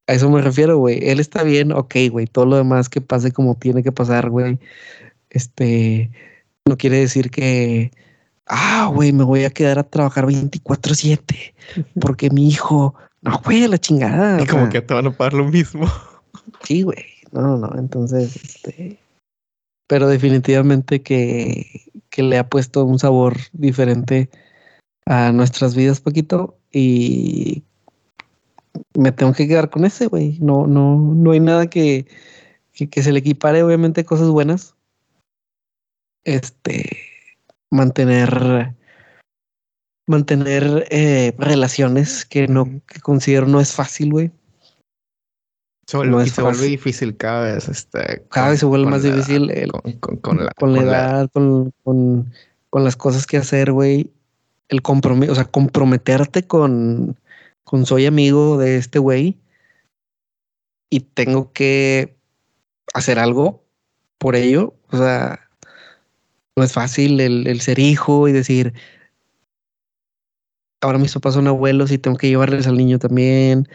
[0.06, 1.00] a eso me refiero, güey.
[1.08, 2.26] Él está bien, ok, güey.
[2.26, 4.58] Todo lo demás que pase como tiene que pasar, güey.
[5.30, 6.10] Este,
[6.64, 7.90] no quiere decir que,
[8.46, 11.54] ah, güey, me voy a quedar a trabajar 24-7
[12.00, 14.40] porque mi hijo, no, güey, la chingada.
[14.40, 15.86] Y como que te van a pagar lo mismo.
[16.64, 17.04] Sí, güey.
[17.32, 18.98] No, no, entonces, este,
[19.88, 21.66] pero definitivamente que,
[22.08, 24.28] que le ha puesto un sabor diferente
[25.06, 27.64] a nuestras vidas, poquito, y
[28.94, 30.38] me tengo que quedar con ese, güey.
[30.40, 32.06] No, no, no hay nada que,
[32.72, 34.74] que, se le equipare, obviamente, cosas buenas.
[36.24, 36.98] Este,
[37.70, 38.74] mantener,
[40.06, 44.30] mantener eh, relaciones que no, que considero no es fácil, güey.
[45.88, 47.68] Se vuelve, se vuelve difícil cada vez.
[47.68, 49.52] Este, cada vez se vuelve más difícil
[50.00, 54.10] con, la, con, edad, con, con, las cosas que hacer, güey
[54.72, 57.18] el compromiso, o sea, comprometerte con,
[57.62, 59.38] con soy amigo de este güey
[60.90, 62.16] y tengo que
[62.94, 63.62] hacer algo
[64.18, 64.74] por ello.
[64.90, 65.40] O sea,
[66.56, 68.72] no es fácil el, ser hijo y decir,
[70.80, 73.68] ahora mis papás son abuelos y tengo que llevarles al niño también,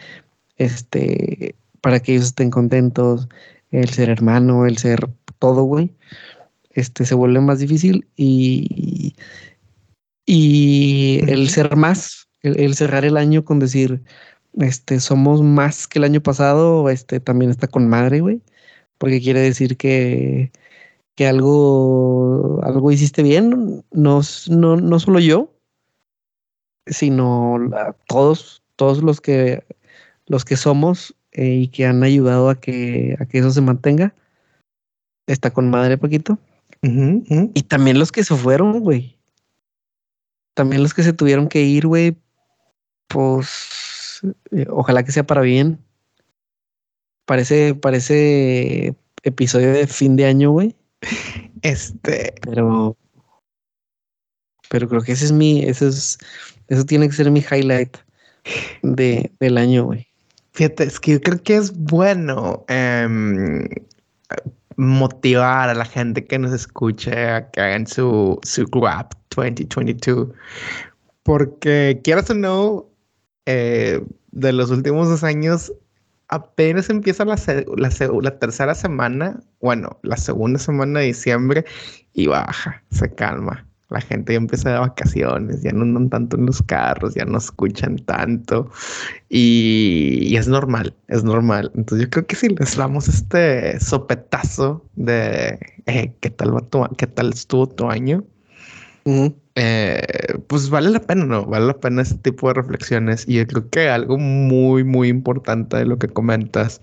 [0.56, 3.28] este, para que ellos estén contentos,
[3.70, 5.92] el ser hermano, el ser todo, güey,
[6.70, 9.14] este, se vuelve más difícil y,
[10.30, 14.02] y el ser más, el, cerrar el año con decir,
[14.58, 18.42] este, somos más que el año pasado, este, también está con madre, güey.
[18.98, 20.52] Porque quiere decir que,
[21.14, 24.20] que algo, algo hiciste bien, no,
[24.50, 25.50] no, no solo yo,
[26.86, 27.56] sino
[28.06, 29.64] todos, todos los que,
[30.26, 34.14] los que somos eh, y que han ayudado a que, a que eso se mantenga.
[35.26, 36.38] Está con madre, poquito.
[36.82, 39.17] Y también los que se fueron, güey
[40.58, 42.16] también los que se tuvieron que ir, güey,
[43.06, 45.78] pues eh, ojalá que sea para bien.
[47.26, 50.74] Parece, parece episodio de fin de año, güey.
[51.62, 52.34] Este.
[52.42, 52.96] Pero.
[54.68, 55.62] Pero creo que ese es mi.
[55.62, 56.18] Eso es.
[56.66, 57.96] Eso tiene que ser mi highlight
[58.82, 60.08] de, del año, güey.
[60.54, 63.68] Fíjate, es que yo creo que es bueno em,
[64.78, 70.28] motivar a la gente que nos escuche a que hagan su, su Grab 2022.
[71.24, 72.86] Porque quieras o no,
[73.44, 74.00] eh,
[74.30, 75.72] de los últimos dos años,
[76.28, 77.36] apenas empieza la,
[77.76, 81.64] la, tercera semana, bueno, la segunda semana de diciembre
[82.12, 83.67] y baja, se calma.
[83.90, 87.38] La gente ya empieza de vacaciones, ya no andan tanto en los carros, ya no
[87.38, 88.70] escuchan tanto
[89.30, 91.70] y, es normal, es normal.
[91.74, 96.84] Entonces yo creo que si les damos este sopetazo de eh, qué tal va tu,
[96.98, 98.24] qué tal estuvo tu año,
[99.54, 100.04] eh,
[100.48, 101.46] pues vale la pena, ¿no?
[101.46, 103.24] Vale la pena ese tipo de reflexiones.
[103.26, 106.80] Y yo creo que algo muy, muy importante de lo que comentas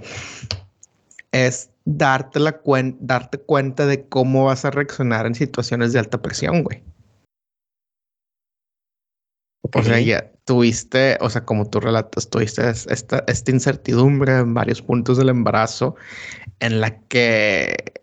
[1.31, 2.59] es darte, la
[2.99, 6.81] darte cuenta de cómo vas a reaccionar en situaciones de alta presión, güey.
[9.73, 14.81] O sea, ya tuviste, o sea, como tú relatas, tuviste esta, esta incertidumbre en varios
[14.81, 15.95] puntos del embarazo
[16.59, 17.93] en la que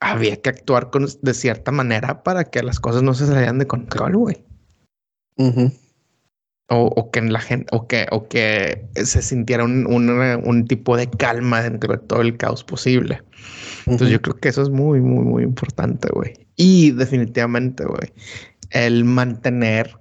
[0.00, 3.66] había que actuar con, de cierta manera para que las cosas no se salieran de
[3.66, 4.44] control, güey.
[6.68, 11.62] o, que la gente, o que, o que se sintiera un, un, tipo de calma
[11.62, 13.22] dentro de todo el caos posible.
[13.86, 16.34] Entonces yo creo que eso es muy, muy, muy importante, güey.
[16.56, 18.12] Y definitivamente, güey,
[18.70, 19.99] el mantener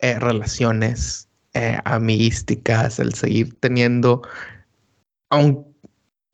[0.00, 4.22] eh, relaciones eh, amiguísticas, el seguir teniendo,
[5.30, 5.74] aunque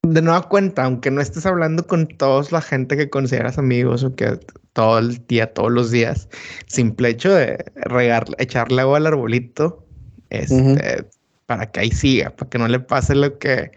[0.03, 4.14] de nueva cuenta, aunque no estés hablando con toda la gente que consideras amigos o
[4.14, 4.38] que
[4.72, 6.28] todo el día, todos los días,
[6.66, 9.84] simple hecho de regar, echarle agua al arbolito,
[10.30, 11.05] este,
[11.47, 13.72] para que ahí siga, para que no le pase lo que,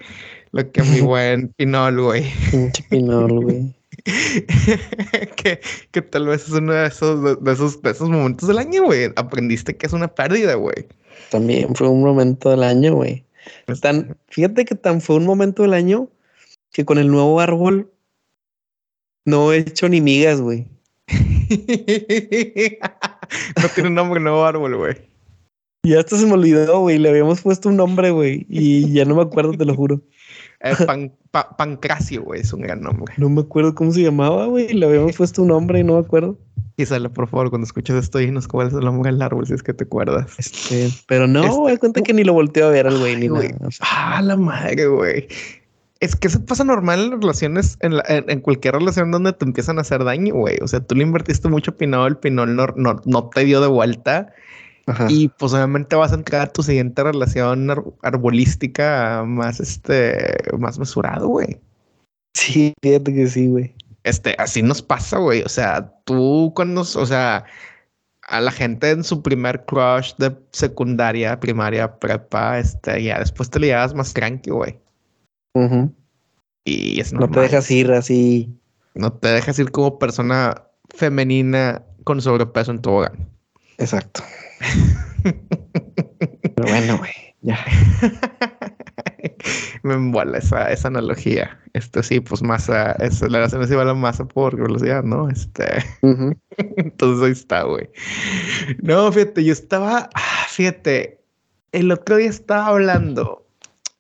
[0.52, 2.26] lo que mi buen Pinol, güey.
[2.90, 3.76] Pinol, güey.
[5.36, 8.84] que, que, tal vez es uno de esos, de, esos, de esos momentos del año,
[8.84, 9.12] güey.
[9.16, 10.88] Aprendiste que es una pérdida, güey.
[11.32, 13.24] También fue un momento del año, güey.
[13.82, 16.10] Tan, fíjate que tan fue un momento del año
[16.72, 17.92] que con el nuevo árbol
[19.26, 20.68] no he hecho ni migas, güey.
[23.62, 24.96] no tiene un nombre nuevo árbol, güey.
[25.86, 26.98] Ya hasta se me olvidó, güey.
[26.98, 28.46] Le habíamos puesto un nombre, güey.
[28.50, 30.02] Y ya no me acuerdo, te lo juro.
[30.64, 31.12] Eh,
[31.58, 33.14] Pancracio, güey, es un gran nombre.
[33.18, 34.74] No me acuerdo cómo se llamaba, güey.
[34.74, 36.38] Le habíamos puesto un nombre y no me acuerdo.
[36.78, 39.62] Quizá, por favor, cuando escuches esto, dinos cuál es el nombre del árbol, si es
[39.62, 40.34] que te acuerdas.
[40.40, 43.28] Este, pero no, este, güey, cuenta que ni lo volteo a ver al güey, ni
[43.28, 43.48] nada.
[43.82, 45.28] Ah, la madre, güey.
[46.00, 49.82] Es que eso pasa normal en relaciones, en, en, cualquier relación donde te empiezan a
[49.82, 50.58] hacer daño, güey.
[50.62, 53.68] O sea, tú le invertiste mucho pinol, el pinol no, no, no te dio de
[53.68, 54.34] vuelta.
[55.08, 57.70] Y pues obviamente vas a entrar a tu siguiente relación
[58.02, 61.60] arbolística más, este, más mesurado, güey.
[62.34, 63.74] Sí, fíjate que sí, güey.
[64.04, 65.42] Este, así nos pasa, güey.
[65.44, 67.46] O sea, tú cuando, o sea,
[68.28, 73.60] a la gente en su primer crush de secundaria, primaria, prepa, este, ya después te
[73.60, 74.80] le llevas más tranquilo, güey.
[76.66, 78.50] Y es No te dejas ir así.
[78.96, 83.14] No te dejas ir como persona femenina con sobrepeso en tu hogar.
[83.78, 84.24] Exacto.
[85.24, 87.12] Pero bueno, güey,
[87.42, 87.60] ya.
[89.84, 91.60] Me embola esa, esa analogía.
[91.74, 95.30] Esto sí, pues masa, es, la relación se va la masa por velocidad, ¿no?
[95.30, 95.66] Este.
[96.78, 97.90] Entonces ahí está, güey.
[98.82, 101.20] No, fíjate, yo estaba, ah, fíjate,
[101.72, 103.46] el otro día estaba hablando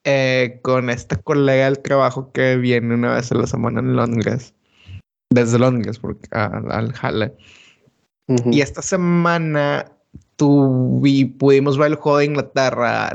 [0.05, 4.53] eh, con esta colega del trabajo que viene una vez a la semana en Londres,
[5.30, 7.34] desde Londres, porque al Halle.
[8.28, 9.93] Y esta semana
[10.38, 13.11] pudimos ver el juego de Inglaterra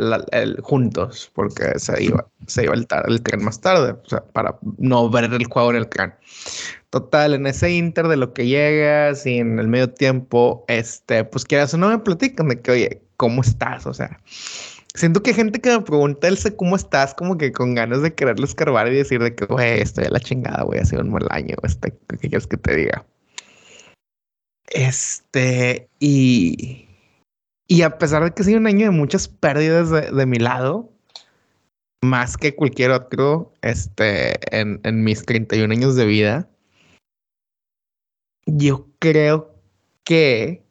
[0.62, 5.10] juntos, porque se iba, se iba el, el, tren más tarde, o sea, para no
[5.10, 6.14] ver el juego en el tren.
[6.90, 11.44] Total, en ese inter de lo que llegas y en el medio tiempo, este, pues
[11.44, 13.86] quieras o no me platican de que, oye, ¿cómo estás?
[13.86, 14.18] O sea,
[14.94, 17.14] siento que gente que me pregunta, sé ¿cómo estás?
[17.14, 20.20] Como que con ganas de quererlo escarbar y decir de que, güey, estoy a la
[20.20, 23.04] chingada, güey, ha sido un mal año, este, ¿qué quieres que te diga?
[24.70, 26.88] Este, y
[27.68, 30.90] y a pesar de que ha sido un año de muchas pérdidas de, mi lado,
[32.02, 36.48] más que cualquier otro, este, en, en mis 31 años de vida,
[38.46, 39.54] yo creo
[40.02, 40.64] que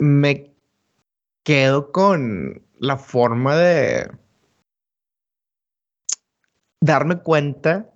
[0.00, 0.52] me
[1.44, 4.10] quedo con la forma de
[6.82, 7.89] darme cuenta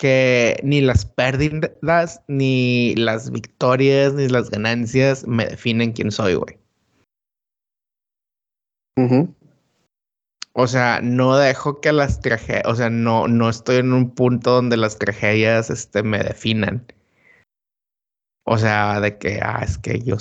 [0.00, 6.58] que ni las pérdidas, ni las victorias, ni las ganancias me definen quién soy, güey.
[10.54, 14.52] O sea, no dejo que las tragedias, o sea, no, no estoy en un punto
[14.52, 16.86] donde las tragedias este, me definan.
[18.46, 20.16] O sea, de que, ah, es que yo,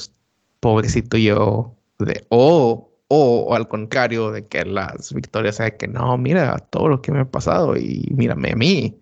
[0.59, 6.57] pobrecito yo, de, o, o, al contrario, de que las victorias sea que no, mira
[6.57, 8.98] todo lo que me ha pasado y mírame a mí,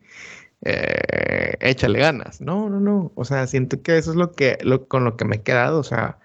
[0.63, 2.41] eh, échale ganas.
[2.41, 3.11] No, no, no.
[3.15, 5.79] O sea, siento que eso es lo que, lo, con lo que me he quedado.
[5.79, 6.19] O sea,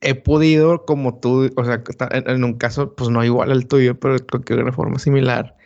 [0.00, 4.18] he podido, como tú, o sea, en, un caso, pues no igual al tuyo, pero
[4.18, 5.56] creo que de una forma similar,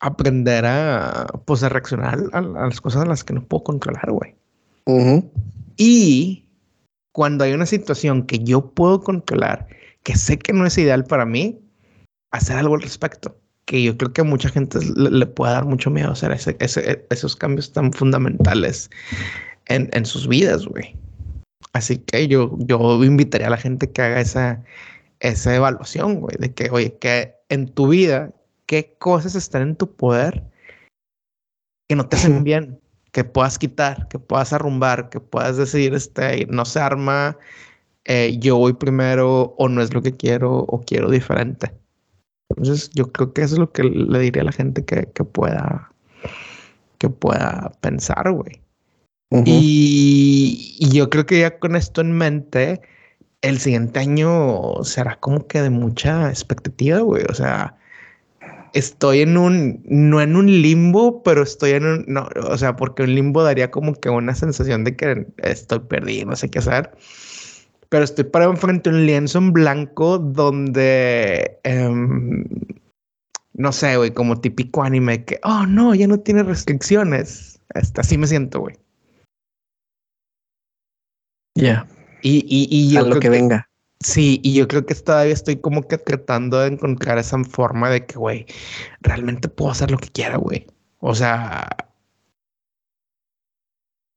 [0.00, 4.34] aprender a, pues, a reaccionar a, las cosas a las que no puedo controlar, güey.
[5.76, 6.48] Y
[7.12, 9.68] cuando hay una situación que yo puedo controlar,
[10.02, 11.60] que sé que no es ideal para mí,
[12.30, 13.36] hacer algo al respecto.
[13.72, 16.36] Que yo creo que a mucha gente le, puede dar mucho miedo hacer
[17.08, 18.90] esos cambios tan fundamentales
[19.64, 20.94] en, en sus vidas, güey.
[21.72, 24.62] Así que yo, yo invitaría a la gente que haga esa,
[25.20, 28.30] esa evaluación, güey, de que, oye, que en tu vida,
[28.66, 30.44] qué cosas están en tu poder
[31.88, 32.78] que no te hacen bien,
[33.10, 37.38] que puedas quitar, que puedas arrumbar, que puedas decir, este, no se arma,
[38.04, 41.81] eh, yo voy primero o no es lo que quiero o quiero diferente.
[42.56, 45.24] Entonces, yo creo que eso es lo que le diría a la gente que, que
[45.24, 45.92] pueda,
[46.98, 48.62] que pueda pensar, güey
[49.44, 52.80] y, yo creo que ya con esto en mente,
[53.40, 57.24] el siguiente año será como que de mucha expectativa, güey.
[57.28, 57.76] O sea,
[58.74, 63.02] estoy en un, no en un limbo, pero estoy en un, no, o sea, porque
[63.04, 66.90] un limbo daría como que una sensación de que estoy perdido, no sé qué hacer.
[67.92, 72.42] Pero estoy parado enfrente de un lienzo en blanco donde, em,
[73.52, 77.60] no sé, güey, como típico anime que, oh, no, ya no tiene restricciones.
[77.74, 78.76] Hasta así me siento, güey.
[81.54, 81.86] Ya.
[82.22, 83.68] Y, y, y yo a lo que, venga.
[84.00, 88.06] Sí, y yo creo que todavía estoy como que tratando de encontrar esa forma de
[88.06, 88.46] que, güey,
[89.02, 90.66] realmente puedo hacer lo que quiera, güey.
[91.00, 91.68] O sea,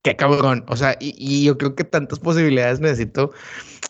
[0.06, 0.64] qué cabrón.
[0.68, 3.32] O sea, y, y, yo creo que tantas posibilidades necesito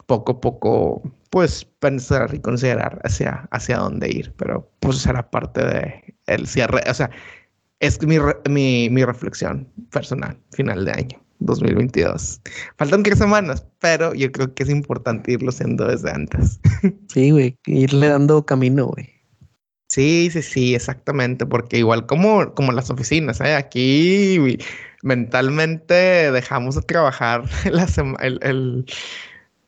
[0.07, 4.33] poco a poco, pues, pensar y considerar hacia, hacia dónde ir.
[4.39, 6.83] Pero, pues, será parte de el cierre.
[6.89, 7.11] O sea,
[7.81, 8.17] es mi,
[8.49, 11.21] mi, mi reflexión personal, final de año.
[11.41, 12.41] 2022.
[12.79, 16.59] Faltan tres semanas, pero yo creo que es importante irlo haciendo desde antes.
[17.13, 19.11] Sí, güey, irle dando camino, güey.
[19.89, 23.55] Sí, sí, sí, exactamente, porque igual como, como las oficinas, ¿eh?
[23.55, 24.59] aquí
[25.07, 25.95] mentalmente
[26.33, 27.87] dejamos de trabajar la
[28.21, 28.85] el, el,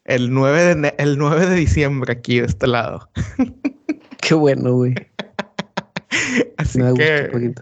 [0.05, 3.09] el, 9 de, el 9 de diciembre aquí de este lado.
[4.21, 4.95] Qué bueno, güey.
[6.57, 7.55] Así que...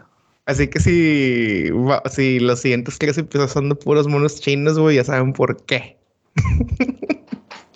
[0.47, 1.71] Así que si,
[2.09, 5.99] si los siguientes tres episodios son de puros monos chinos, güey, ya saben por qué.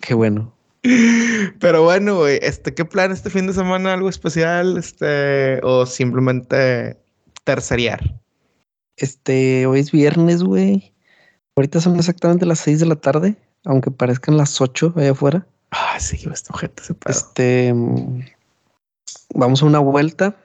[0.01, 0.55] Qué bueno.
[1.59, 3.95] Pero bueno, güey, este, ¿qué plan este fin de semana?
[3.95, 4.79] ¿Algo especial?
[4.79, 6.97] Este, o simplemente
[7.43, 8.20] terceriar.
[9.01, 10.95] Este, hoy es viernes, güey.
[11.57, 15.47] Ahorita son exactamente las seis de la tarde, aunque parezcan las ocho allá afuera.
[15.71, 17.75] Ah, sí, esto gente se Este,
[19.35, 20.37] vamos a una vuelta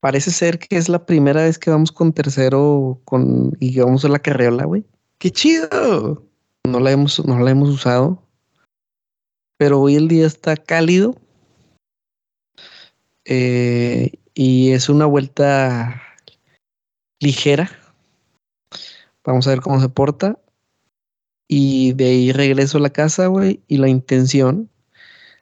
[0.00, 4.08] Parece ser que es la primera vez que vamos con tercero con y vamos a
[4.08, 4.84] la carriola, güey.
[5.18, 6.22] ¡Qué chido!
[6.64, 8.22] No la hemos, no la hemos usado.
[9.56, 11.16] Pero hoy el día está cálido.
[13.24, 16.00] Eh, y es una vuelta
[17.20, 17.70] ligera.
[19.24, 20.38] Vamos a ver cómo se porta.
[21.48, 23.62] Y de ahí regreso a la casa, güey.
[23.68, 24.68] Y la intención,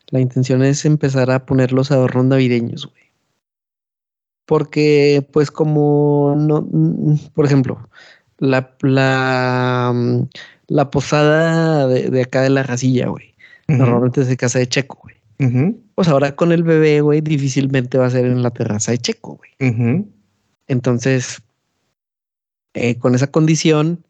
[0.08, 3.06] la intención es empezar a poner los adornos navideños, güey
[4.46, 6.66] porque pues como no,
[7.34, 7.88] por ejemplo,
[8.38, 9.92] la, la,
[10.68, 13.34] la posada de, acá de la racilla, güey,
[13.68, 15.16] normalmente es de casa de Checo, güey.
[15.94, 19.38] Pues ahora con el bebé, güey, difícilmente va a ser en la terraza de Checo,
[19.38, 20.06] güey.
[20.68, 21.42] Entonces,
[22.76, 24.04] eh, con esa condición,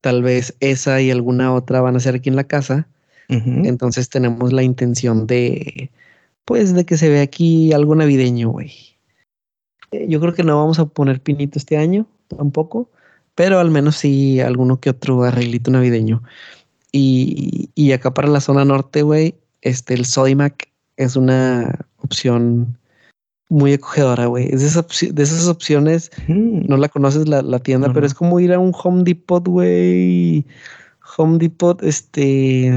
[0.00, 2.88] tal vez esa y alguna otra van a ser aquí en la casa.
[3.28, 5.90] Entonces tenemos la intención de,
[6.44, 8.72] pues, de que se vea aquí algo navideño, güey.
[9.92, 12.90] Eh, yo creo que no vamos a poner pinito este año, tampoco,
[13.34, 16.22] pero al menos sí alguno que otro arreglito navideño.
[16.92, 22.78] Y, y acá para la zona norte, güey, este, el Sodimac es una opción
[23.48, 24.48] muy acogedora, güey.
[24.52, 26.66] Es de esas, de esas opciones, mm.
[26.68, 30.46] no la conoces la, la tienda, pero es como ir a un Home Depot, güey.
[31.16, 32.72] Home Depot, este,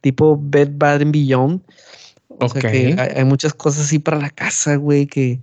[0.00, 1.62] tipo Bed Bath Beyond.
[2.28, 5.40] O sea que hay, hay, muchas cosas así para la casa, güey, que,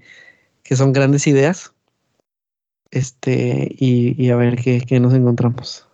[0.64, 1.74] que son grandes ideas.
[2.92, 5.88] Este, y, a ver qué, nos encontramos.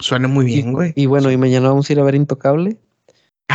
[0.00, 0.92] Suena muy bien, güey.
[0.96, 2.76] Y, bueno, y mañana vamos a ir a ver Intocable.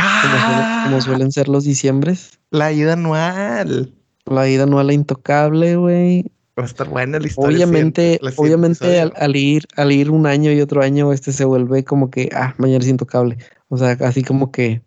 [0.00, 2.38] Ah, como, suelen ser los diciembres.
[2.50, 3.92] La ida anual.
[4.26, 6.30] La ida anual a Intocable, güey.
[6.58, 7.56] Va a estar buena la historia.
[7.56, 12.10] Obviamente, obviamente al, ir, al ir un año y otro año, este se vuelve como
[12.10, 13.38] que, ah, mañana es Intocable.
[13.68, 14.82] O sea, así como que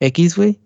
[0.00, 0.58] X, güey.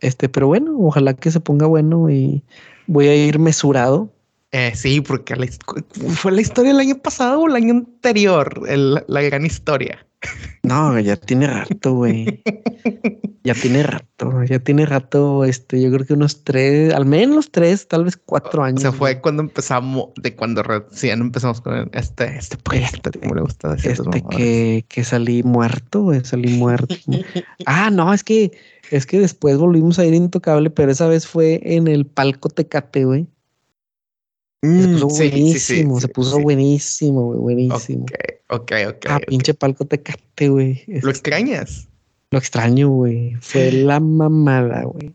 [0.00, 2.42] Este, pero bueno, ojalá que se ponga bueno y
[2.86, 4.10] voy a ir mesurado.
[4.52, 5.34] Eh, sí, porque
[6.14, 10.06] fue la historia del año pasado o el año anterior, la gran historia.
[10.66, 12.42] No, ya tiene rato, güey.
[13.44, 17.86] ya tiene rato, ya tiene rato, este, yo creo que unos tres, al menos tres,
[17.86, 18.80] tal vez cuatro años.
[18.80, 23.36] O sea, fue cuando empezamos, de cuando recién empezamos con este, este proyecto, este, como
[23.36, 23.92] le gusta decir.
[23.92, 26.96] Este que, que salí muerto, güey, salí muerto.
[27.66, 28.50] ah, no, es que,
[28.90, 33.04] es que después volvimos a ir intocable, pero esa vez fue en el palco Tecate,
[33.04, 33.28] güey
[34.62, 38.06] se mm, puso buenísimo, se puso buenísimo, güey, buenísimo.
[38.48, 40.82] Ok, ok, Ah, pinche palco tecate, güey.
[40.86, 41.88] ¿Lo extrañas?
[42.30, 43.34] Lo extraño, güey.
[43.40, 45.14] Fue la mamada, güey.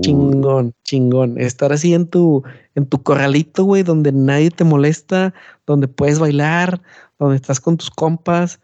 [0.00, 1.38] Chingón, chingón.
[1.38, 2.42] Estar así en tu,
[2.74, 5.34] en tu corralito, güey, donde nadie te molesta,
[5.66, 6.80] donde puedes bailar,
[7.18, 8.60] donde estás con tus compas,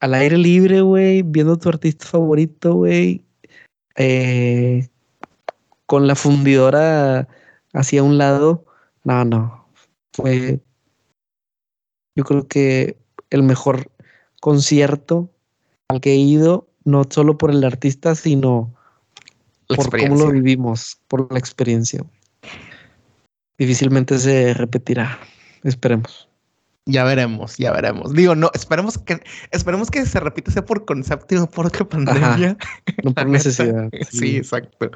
[0.00, 3.24] al aire libre, güey, viendo tu artista favorito, güey.
[3.96, 4.88] Eh,
[5.86, 7.28] con la fundidora
[7.72, 8.66] hacia un lado
[9.06, 9.68] no, no.
[10.12, 10.60] Fue,
[12.16, 12.98] yo creo que
[13.30, 13.92] el mejor
[14.40, 15.30] concierto
[15.88, 18.74] al que he ido, no solo por el artista, sino
[19.68, 22.04] por cómo lo vivimos, por la experiencia.
[23.56, 25.20] Difícilmente se repetirá.
[25.62, 26.28] Esperemos.
[26.88, 28.12] Ya veremos, ya veremos.
[28.12, 31.84] Digo, no, esperemos que, esperemos que se repita sea por concepto y no por otra
[31.84, 32.56] pandemia.
[33.02, 33.90] no por necesidad.
[34.08, 34.92] sí, exacto.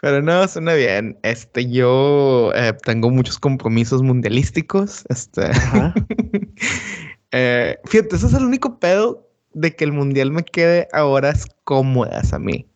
[0.00, 1.18] Pero no, suena bien.
[1.24, 5.04] Este, yo eh, tengo muchos compromisos mundialísticos.
[5.08, 5.50] Este.
[7.32, 11.46] eh, fíjate, ese es el único pedo de que el mundial me quede a horas
[11.64, 12.68] cómodas a mí.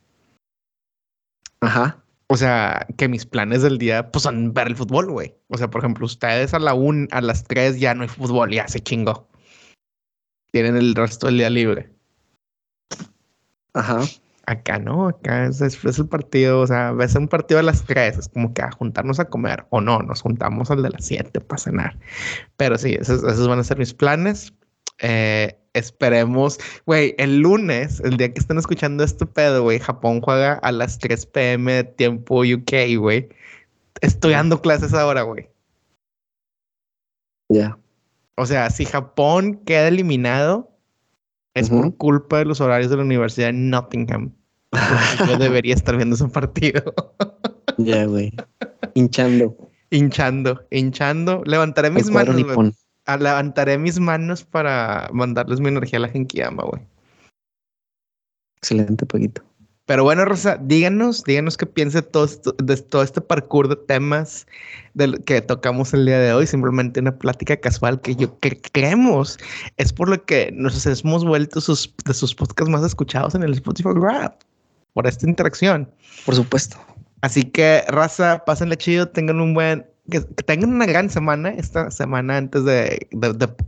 [1.61, 2.03] Ajá.
[2.33, 5.35] O sea, que mis planes del día pues son ver el fútbol, güey.
[5.49, 8.53] O sea, por ejemplo, ustedes a la un, a las tres ya no hay fútbol,
[8.53, 9.29] ya se chingó.
[10.53, 11.93] Tienen el resto del día libre.
[13.75, 14.03] Ajá.
[14.47, 18.29] Acá no, acá es, el partido, o sea, ves un partido a las tres, es
[18.29, 21.61] como que a juntarnos a comer, o no, nos juntamos al de las siete para
[21.61, 21.99] cenar.
[22.57, 24.55] Pero sí, esos, van a ser mis planes.
[24.99, 30.55] Eh, esperemos, güey, el lunes, el día que estén escuchando este pedo, güey, Japón juega
[30.55, 33.29] a las 3 pm tiempo UK, güey.
[34.01, 35.49] Estoy dando clases ahora, güey.
[37.49, 37.79] Ya.
[38.37, 40.71] O sea, si Japón queda eliminado,
[41.55, 44.33] es por culpa de los horarios de la Universidad de Nottingham.
[45.27, 46.95] Yo debería estar viendo ese partido.
[47.77, 48.33] Ya, güey.
[48.95, 49.57] Hinchando.
[49.91, 51.43] Hinchando, hinchando.
[51.45, 52.37] Levantaré mis manos.
[53.17, 56.83] Levantaré mis manos para mandarles mi energía a la Genkiyama, güey.
[58.57, 59.43] Excelente, Paquito.
[59.91, 62.29] Pero bueno, Rosa, díganos, díganos qué piensa todo
[62.63, 64.47] de todo este parkour de temas
[64.95, 66.47] del que tocamos el día de hoy.
[66.47, 69.37] Simplemente una plática casual que yo que creemos
[69.79, 73.55] es por lo que nos hemos vuelto sus, de sus podcasts más escuchados en el
[73.55, 74.41] Spotify Rap
[74.93, 75.91] por esta interacción.
[76.25, 76.77] Por supuesto.
[77.23, 82.37] Así que, raza, pásenle chido, tengan un buen, que, tengan una gran semana esta semana
[82.37, 83.09] antes de,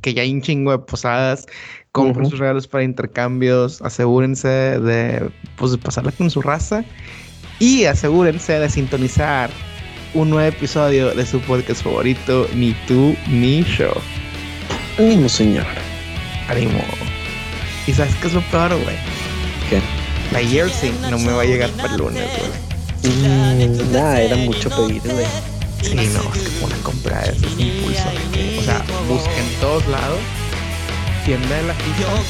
[0.00, 1.46] que ya hay un chingo de posadas.
[1.92, 6.84] Compren sus regalos para intercambios, asegúrense de, pues, de pasarla con su raza
[7.58, 9.50] y asegúrense de sintonizar
[10.14, 13.92] un nuevo episodio de su podcast favorito, Ni tú ni yo.
[14.98, 15.66] Ánimo, señor.
[16.48, 16.82] Ánimo.
[17.86, 18.96] ¿Y sabes qué es lo peor, güey?
[19.70, 19.80] ¿Qué?
[20.32, 22.72] La Yearsing no me va a llegar para el lunes, güey.
[23.14, 25.26] Mm, nada, era mucho pedir, güey.
[25.82, 28.06] Sí, no, es que una compra de esos impulsos.
[28.58, 30.18] O sea, busquen todos lados.
[31.24, 32.22] Tienda de la ficha, O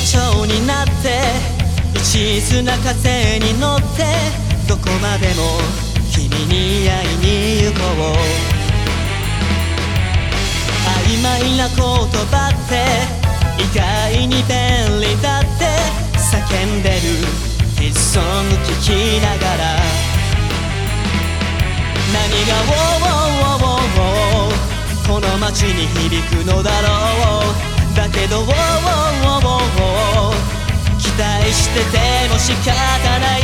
[0.00, 1.18] 社長になって
[1.94, 3.86] 一途な風に乗って
[4.68, 5.58] どこまでも
[6.12, 7.98] 君に会いに行こう。
[11.04, 12.86] 曖昧な言葉って
[13.60, 15.48] 意外に便利だって
[16.16, 16.96] 叫んでる。
[17.80, 19.82] ヒッソング聞きながら。
[22.12, 22.54] 何が
[25.08, 26.88] 「この街に響くのだろ
[27.64, 27.66] う」
[27.98, 28.52] だけど期
[31.18, 31.98] 待してて
[32.30, 32.70] も仕方
[33.18, 33.40] ない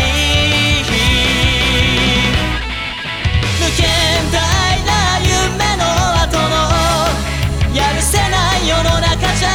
[3.59, 3.83] 無限
[4.31, 4.39] 大
[4.87, 5.83] な夢の
[6.23, 6.55] 後の
[7.75, 8.23] やるせな
[8.59, 9.51] い世の中じゃ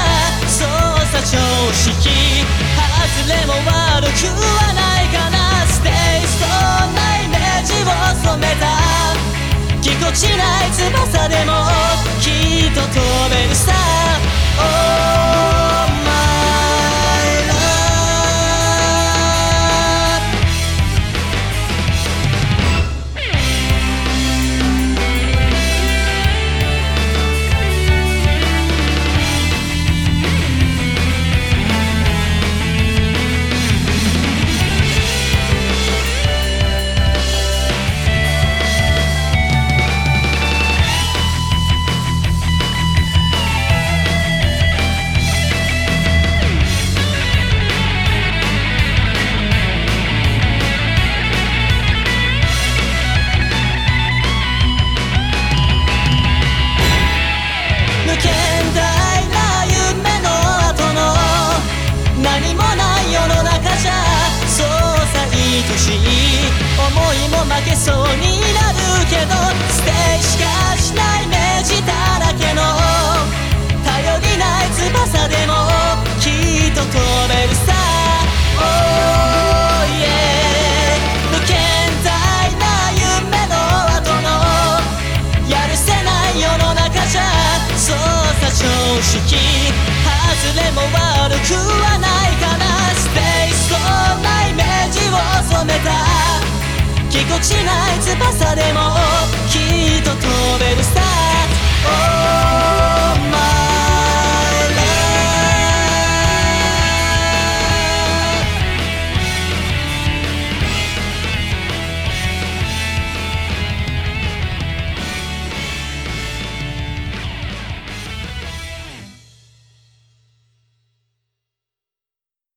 [0.45, 0.67] 操
[1.13, 1.39] 作常
[1.71, 2.43] 識
[2.75, 2.83] 外
[3.29, 5.65] れも悪くはないかな。
[5.65, 6.45] ステイスト
[6.91, 7.85] なイメージを
[8.27, 8.67] 染めた。
[9.81, 11.53] ぎこちない翼でも
[12.19, 12.99] きっと飛
[13.29, 14.18] べるさ。
[14.61, 15.68] oh.
[67.45, 68.77] 負けそうになる
[69.09, 69.33] けど
[69.69, 70.43] ステーてしか
[70.77, 72.61] しない目力だらけの
[73.83, 75.53] 頼りない翼でも
[76.19, 76.29] き
[76.69, 76.93] っと飛
[77.27, 77.73] べるさ。
[78.57, 78.61] お
[79.87, 80.07] いえ
[81.31, 81.55] 無限
[82.03, 82.07] 大
[82.59, 83.55] な夢の
[83.97, 84.27] 後の
[85.49, 87.21] やるせない世の中じゃ
[87.77, 87.93] 操
[88.41, 88.67] 作常
[89.01, 89.25] 識
[90.03, 92.65] 外れも悪くはないかな。
[92.95, 95.11] スペースんなイメージを
[95.57, 96.48] 染めた。
[97.09, 98.95] ぎこちない翼でも
[99.47, 99.57] き
[99.99, 100.19] っと飛
[100.59, 101.01] べるさ
[101.85, 103.88] Oh my